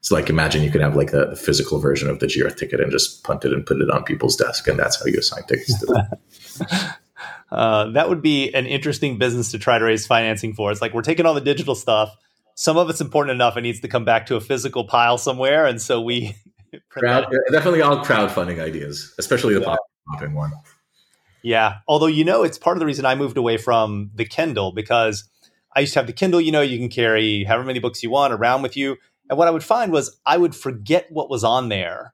It's 0.01 0.11
like 0.11 0.29
imagine 0.29 0.65
you 0.65 0.71
could 0.71 0.81
have 0.81 0.97
like 0.97 1.13
the, 1.13 1.37
physical 1.37 1.79
version 1.79 2.11
of 2.11 2.19
the 2.19 2.27
Jira 2.27 2.55
ticket 2.55 2.81
and 2.81 2.91
just 2.91 3.23
punt 3.23 3.45
it 3.45 3.53
and 3.53 3.65
put 3.65 3.81
it 3.81 3.91
on 3.91 4.03
people's 4.03 4.35
desk. 4.35 4.67
And 4.67 4.79
that's 4.79 4.99
how 4.99 5.07
you 5.07 5.19
assign 5.19 5.45
tickets 5.45 5.79
to 5.79 5.87
them. 5.87 6.91
uh, 7.53 7.91
that 7.93 8.09
would 8.09 8.21
be 8.21 8.53
an 8.53 8.67
interesting 8.67 9.19
business 9.19 9.53
to 9.53 9.61
try 9.61 9.79
to 9.79 9.85
raise 9.85 10.09
financing 10.09 10.55
for. 10.55 10.73
It's 10.73 10.83
like 10.83 10.93
we're 10.93 11.03
taking 11.03 11.25
all 11.25 11.35
the 11.35 11.41
digital 11.41 11.77
stuff 11.77 12.17
some 12.61 12.77
of 12.77 12.91
it's 12.91 13.01
important 13.01 13.35
enough 13.35 13.57
it 13.57 13.63
needs 13.63 13.81
to 13.81 13.89
come 13.89 14.05
back 14.05 14.27
to 14.27 14.37
a 14.37 14.41
physical 14.41 14.85
pile 14.85 15.17
somewhere 15.17 15.65
and 15.65 15.81
so 15.81 15.99
we 15.99 16.37
crowd, 16.91 17.27
definitely 17.51 17.81
all 17.81 18.05
crowdfunding 18.05 18.61
ideas 18.61 19.15
especially 19.19 19.55
the 19.55 19.61
yeah. 19.61 19.77
popping 20.09 20.35
one. 20.35 20.53
Yeah 21.43 21.79
although 21.89 22.07
you 22.07 22.23
know 22.23 22.43
it's 22.43 22.59
part 22.59 22.77
of 22.77 22.81
the 22.81 22.87
reason 22.87 23.07
i 23.07 23.15
moved 23.15 23.39
away 23.39 23.57
from 23.57 24.11
the 24.15 24.27
kindle 24.27 24.73
because 24.73 25.25
i 25.75 25.81
used 25.81 25.95
to 25.95 26.01
have 26.01 26.07
the 26.07 26.13
kindle 26.13 26.39
you 26.39 26.53
know 26.53 26.61
you 26.61 26.79
can 26.79 26.91
carry 26.91 27.45
however 27.45 27.65
many 27.65 27.79
books 27.79 28.03
you 28.03 28.11
want 28.11 28.35
around 28.35 28.61
with 28.61 28.77
you 28.77 28.99
and 29.31 29.39
what 29.39 29.49
i 29.49 29.51
would 29.51 29.65
find 29.65 29.91
was 29.91 30.21
i 30.27 30.37
would 30.37 30.55
forget 30.55 31.07
what 31.11 31.31
was 31.31 31.43
on 31.43 31.71
there 31.71 32.13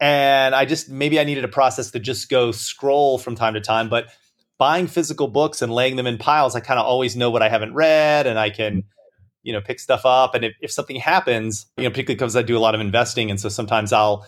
and 0.00 0.52
i 0.52 0.64
just 0.64 0.90
maybe 0.90 1.20
i 1.20 1.22
needed 1.22 1.44
a 1.44 1.48
process 1.48 1.92
to 1.92 2.00
just 2.00 2.28
go 2.28 2.50
scroll 2.50 3.18
from 3.18 3.36
time 3.36 3.54
to 3.54 3.60
time 3.60 3.88
but 3.88 4.08
buying 4.58 4.88
physical 4.88 5.28
books 5.28 5.62
and 5.62 5.72
laying 5.72 5.94
them 5.94 6.08
in 6.08 6.18
piles 6.18 6.56
i 6.56 6.60
kind 6.60 6.80
of 6.80 6.86
always 6.86 7.14
know 7.14 7.30
what 7.30 7.42
i 7.42 7.48
haven't 7.48 7.72
read 7.72 8.26
and 8.26 8.36
i 8.36 8.50
can 8.50 8.82
mm. 8.82 8.84
You 9.46 9.52
know 9.52 9.60
pick 9.60 9.80
stuff 9.80 10.04
up. 10.04 10.34
And 10.34 10.44
if, 10.44 10.54
if 10.60 10.70
something 10.70 10.96
happens 10.96 11.66
you 11.76 11.84
know 11.84 11.90
particularly 11.90 12.16
because 12.16 12.36
i 12.36 12.42
do 12.42 12.58
a 12.58 12.60
lot 12.60 12.74
of 12.74 12.80
investing. 12.80 13.30
And 13.30 13.40
so 13.40 13.48
sometimes 13.48 13.92
i'll 13.92 14.26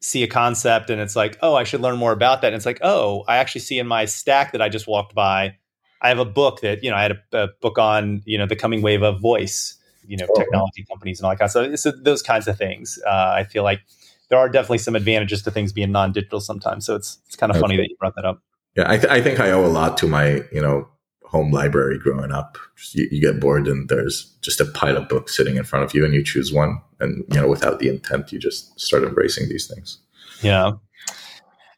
see 0.00 0.22
a 0.22 0.26
concept 0.26 0.90
and 0.90 1.00
it's 1.00 1.16
like 1.16 1.38
oh 1.42 1.54
i 1.54 1.64
should 1.64 1.80
learn 1.80 1.96
more 1.96 2.12
about 2.12 2.40
that. 2.40 2.48
And 2.48 2.56
it's 2.56 2.66
like 2.66 2.80
oh 2.82 3.24
i 3.28 3.36
actually 3.36 3.60
see 3.60 3.78
in 3.78 3.86
my 3.86 4.06
stack 4.06 4.52
that 4.52 4.62
i 4.62 4.68
just 4.68 4.86
walked 4.86 5.14
by 5.14 5.56
i 6.00 6.08
have 6.08 6.18
a 6.18 6.24
book 6.24 6.60
that 6.62 6.82
you 6.82 6.90
know 6.90 6.96
i 6.96 7.02
had 7.02 7.12
a, 7.12 7.44
a 7.44 7.48
book 7.60 7.78
on 7.78 8.22
you 8.24 8.38
know 8.38 8.46
the 8.46 8.56
coming 8.56 8.82
wave 8.82 9.02
of 9.02 9.20
voice 9.20 9.76
you 10.06 10.16
know 10.16 10.26
oh. 10.28 10.40
technology 10.40 10.84
companies 10.88 11.20
and 11.20 11.26
all 11.26 11.32
that 11.32 11.38
kind 11.38 11.46
of 11.46 11.78
stuff. 11.78 11.94
So 11.94 12.00
those 12.02 12.22
kinds 12.22 12.48
of 12.48 12.56
things 12.56 12.98
uh, 13.06 13.32
i 13.36 13.44
feel 13.44 13.62
like 13.62 13.80
there 14.28 14.38
are 14.38 14.48
definitely 14.48 14.78
some 14.78 14.96
advantages 14.96 15.42
to 15.42 15.50
things 15.52 15.72
being 15.72 15.92
non-digital 15.92 16.40
sometimes. 16.40 16.84
So 16.84 16.96
it's 16.96 17.18
it's 17.26 17.36
kind 17.36 17.50
of 17.50 17.56
okay. 17.56 17.62
funny 17.62 17.76
that 17.76 17.88
you 17.88 17.96
brought 18.00 18.16
that 18.16 18.24
up. 18.24 18.42
Yeah 18.76 18.90
I, 18.90 18.96
th- 18.98 19.12
I 19.12 19.20
think 19.22 19.40
i 19.40 19.50
owe 19.52 19.64
a 19.64 19.68
lot 19.68 19.96
to 19.98 20.08
my 20.08 20.42
you 20.52 20.60
know 20.60 20.88
home 21.26 21.50
library 21.50 21.98
growing 21.98 22.32
up. 22.32 22.56
You, 22.92 23.08
you, 23.10 23.20
get 23.20 23.40
bored 23.40 23.66
and 23.66 23.88
there's 23.88 24.32
just 24.42 24.60
a 24.60 24.64
pile 24.64 24.96
of 24.96 25.08
books 25.08 25.36
sitting 25.36 25.56
in 25.56 25.64
front 25.64 25.84
of 25.84 25.94
you, 25.94 26.04
and 26.04 26.14
you 26.14 26.24
choose 26.24 26.52
one, 26.52 26.80
and 27.00 27.24
you 27.32 27.40
know, 27.40 27.48
without 27.48 27.78
the 27.78 27.88
intent, 27.88 28.32
you 28.32 28.38
just 28.38 28.78
start 28.78 29.02
embracing 29.02 29.48
these 29.48 29.66
things. 29.66 29.98
Yeah. 30.42 30.72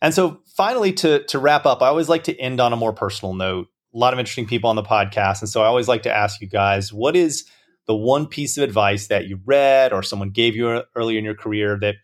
And 0.01 0.15
so, 0.15 0.41
finally, 0.57 0.93
to 0.95 1.25
to 1.25 1.39
wrap 1.39 1.67
up, 1.67 1.83
I 1.83 1.89
always 1.89 2.09
like 2.09 2.25
to 2.25 2.39
end 2.39 2.61
on 2.61 2.73
a 2.73 2.77
more 2.77 2.93
personal 2.93 3.35
note. 3.35 3.69
A 3.95 3.99
lot 3.99 4.13
of 4.13 4.19
interesting 4.19 4.47
people 4.47 4.71
on 4.71 4.77
the 4.77 4.83
podcast, 4.83 5.41
and 5.41 5.49
so 5.49 5.63
I 5.63 5.67
always 5.67 5.89
like 5.89 6.03
to 6.03 6.15
ask 6.15 6.41
you 6.41 6.49
guys, 6.49 6.93
what 6.93 7.17
is 7.17 7.45
the 7.87 7.97
one 7.97 8.27
piece 8.27 8.59
of 8.59 8.63
advice 8.63 9.07
that 9.07 9.29
you 9.29 9.41
read 9.47 9.95
or 9.95 10.03
someone 10.03 10.31
gave 10.31 10.55
you 10.55 10.83
earlier 10.95 11.19
in 11.19 11.25
your 11.25 11.35
career 11.35 11.79
that 11.81 11.95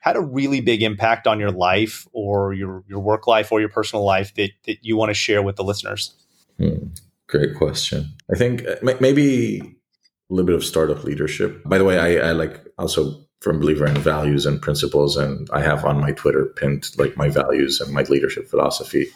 had 0.00 0.16
a 0.16 0.20
really 0.20 0.60
big 0.60 0.82
impact 0.82 1.26
on 1.26 1.38
your 1.38 1.50
life 1.50 2.08
or 2.12 2.54
your 2.54 2.82
your 2.88 3.00
work 3.00 3.26
life 3.26 3.52
or 3.52 3.60
your 3.60 3.68
personal 3.68 4.04
life 4.04 4.34
that 4.34 4.50
that 4.64 4.78
you 4.80 4.96
want 4.96 5.10
to 5.10 5.14
share 5.14 5.42
with 5.42 5.56
the 5.56 5.64
listeners? 5.64 6.14
Hmm. 6.58 6.88
Great 7.28 7.54
question. 7.56 8.14
I 8.32 8.36
think 8.36 8.66
uh, 8.66 8.76
maybe 9.00 9.60
a 9.60 10.34
little 10.34 10.46
bit 10.46 10.54
of 10.54 10.64
startup 10.64 11.04
leadership. 11.04 11.62
By 11.64 11.78
the 11.78 11.84
way, 11.84 11.98
I, 11.98 12.28
I 12.28 12.32
like 12.32 12.64
also 12.78 13.24
firm 13.40 13.60
believer 13.60 13.86
in 13.86 13.96
values 13.96 14.46
and 14.46 14.60
principles, 14.60 15.16
and 15.16 15.48
I 15.52 15.62
have 15.62 15.84
on 15.84 16.00
my 16.00 16.12
Twitter 16.12 16.46
pinned 16.56 16.90
like 16.98 17.16
my 17.16 17.28
values 17.28 17.80
and 17.80 17.92
my 17.92 18.02
leadership 18.02 18.48
philosophy. 18.48 19.06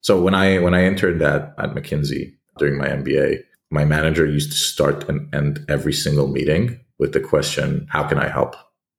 So 0.00 0.20
when 0.20 0.34
I 0.34 0.58
when 0.58 0.74
I 0.74 0.84
entered 0.84 1.18
that 1.20 1.54
at 1.58 1.74
McKinsey 1.74 2.34
during 2.58 2.78
my 2.78 2.88
MBA, 2.88 3.42
my 3.70 3.84
manager 3.84 4.26
used 4.26 4.52
to 4.52 4.58
start 4.58 5.08
and 5.08 5.32
end 5.34 5.64
every 5.68 5.92
single 5.92 6.28
meeting 6.28 6.80
with 6.98 7.12
the 7.12 7.20
question, 7.20 7.86
"How 7.90 8.04
can 8.04 8.18
I 8.18 8.28
help?" 8.28 8.56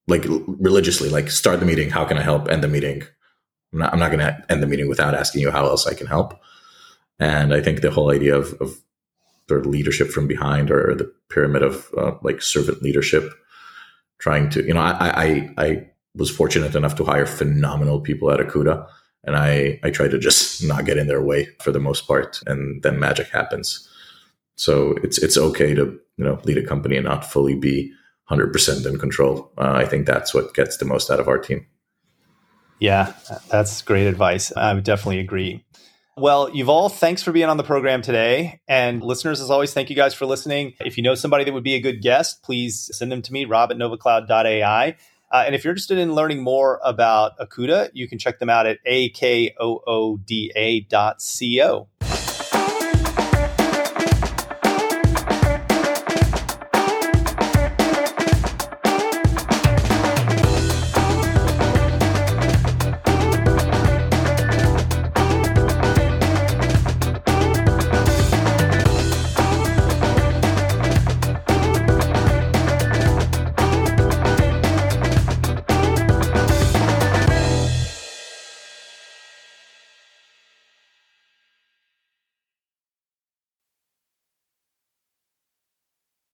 Like 0.08 0.26
religiously, 0.28 1.10
like 1.10 1.30
start 1.30 1.60
the 1.60 1.66
meeting, 1.66 1.90
"How 1.90 2.06
can 2.06 2.18
I 2.18 2.22
help?" 2.22 2.50
End 2.50 2.64
the 2.64 2.68
meeting. 2.68 3.04
I'm 3.74 3.80
not, 3.80 3.94
I'm 3.94 4.00
not 4.00 4.12
going 4.12 4.20
to 4.20 4.46
end 4.50 4.62
the 4.62 4.68
meeting 4.68 4.90
without 4.90 5.16
asking 5.16 5.42
you 5.42 5.52
how 5.52 5.66
else 5.66 5.88
I 5.88 5.94
can 5.94 6.08
help. 6.08 6.40
And 7.22 7.54
I 7.54 7.62
think 7.62 7.82
the 7.82 7.92
whole 7.92 8.12
idea 8.12 8.36
of, 8.36 8.54
of 8.60 8.82
sort 9.48 9.62
of 9.62 9.68
leadership 9.68 10.10
from 10.10 10.28
behind 10.28 10.72
or 10.72 10.96
the 10.96 11.14
pyramid 11.30 11.62
of 11.62 11.88
uh, 11.96 12.14
like 12.24 12.42
servant 12.42 12.82
leadership, 12.82 13.32
trying 14.18 14.50
to, 14.50 14.66
you 14.66 14.74
know, 14.74 14.82
I, 14.82 14.96
I, 15.24 15.54
I 15.58 15.88
was 16.16 16.32
fortunate 16.32 16.76
enough 16.76 16.96
to 16.96 17.06
hire 17.06 17.28
phenomenal 17.28 18.02
people 18.02 18.32
at 18.32 18.40
Akooda. 18.40 18.88
And 19.24 19.36
I, 19.36 19.80
I 19.84 19.92
try 19.92 20.08
to 20.08 20.18
just 20.18 20.64
not 20.68 20.86
get 20.86 20.98
in 20.98 21.06
their 21.06 21.22
way 21.22 21.48
for 21.62 21.72
the 21.72 21.80
most 21.80 22.08
part. 22.08 22.42
And 22.48 22.82
then 22.82 23.00
magic 23.00 23.28
happens. 23.28 23.88
So 24.56 24.96
it's 25.04 25.18
it's 25.18 25.38
okay 25.38 25.74
to 25.74 26.00
you 26.18 26.26
know 26.26 26.40
lead 26.44 26.58
a 26.58 26.66
company 26.66 26.96
and 26.96 27.06
not 27.06 27.26
fully 27.26 27.56
be 27.56 27.92
100% 28.30 28.86
in 28.86 29.00
control. 29.00 29.52
Uh, 29.58 29.72
I 29.74 29.86
think 29.86 30.06
that's 30.06 30.34
what 30.34 30.54
gets 30.54 30.78
the 30.78 30.86
most 30.86 31.10
out 31.10 31.20
of 31.20 31.28
our 31.28 31.38
team. 31.38 31.66
Yeah, 32.80 33.14
that's 33.50 33.82
great 33.82 34.08
advice. 34.08 34.52
I 34.56 34.74
would 34.74 34.84
definitely 34.84 35.20
agree. 35.20 35.64
Well, 36.18 36.52
Yuval, 36.52 36.92
thanks 36.92 37.24
for 37.24 37.32
being 37.32 37.48
on 37.48 37.56
the 37.56 37.64
program 37.64 38.02
today. 38.02 38.60
And 38.68 39.02
listeners, 39.02 39.40
as 39.40 39.50
always, 39.50 39.74
thank 39.74 39.90
you 39.90 39.96
guys 39.96 40.14
for 40.14 40.26
listening. 40.26 40.74
If 40.82 40.98
you 40.98 41.04
know 41.04 41.16
somebody 41.16 41.46
that 41.46 41.54
would 41.54 41.64
be 41.64 41.76
a 41.76 41.80
good 41.80 42.02
guest, 42.02 42.44
please 42.44 42.90
send 42.94 43.12
them 43.12 43.22
to 43.22 43.32
me, 43.32 43.46
rob 43.46 43.72
at 43.72 43.78
novacloud.ai. 43.78 44.98
Uh, 45.32 45.44
and 45.46 45.56
if 45.56 45.64
you're 45.64 45.72
interested 45.72 45.98
in 45.98 46.14
learning 46.14 46.44
more 46.44 46.82
about 46.84 47.40
Akooda, 47.40 47.90
you 47.94 48.10
can 48.10 48.20
check 48.20 48.40
them 48.40 48.50
out 48.50 48.66
at 48.66 48.80
akooda.co. 48.86 49.48